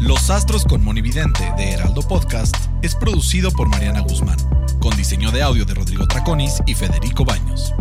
Los 0.00 0.28
astros 0.28 0.64
con 0.64 0.84
Monividente 0.84 1.50
de 1.56 1.72
Heraldo 1.72 2.02
Podcast 2.02 2.54
es 2.82 2.94
producido 2.94 3.50
por 3.52 3.68
Mariana 3.68 4.00
Guzmán, 4.00 4.38
con 4.80 4.94
diseño 4.98 5.30
de 5.30 5.42
audio 5.42 5.64
de 5.64 5.72
Rodrigo 5.72 6.06
Traconis 6.06 6.60
y 6.66 6.74
Federico 6.74 7.24
Baños. 7.24 7.72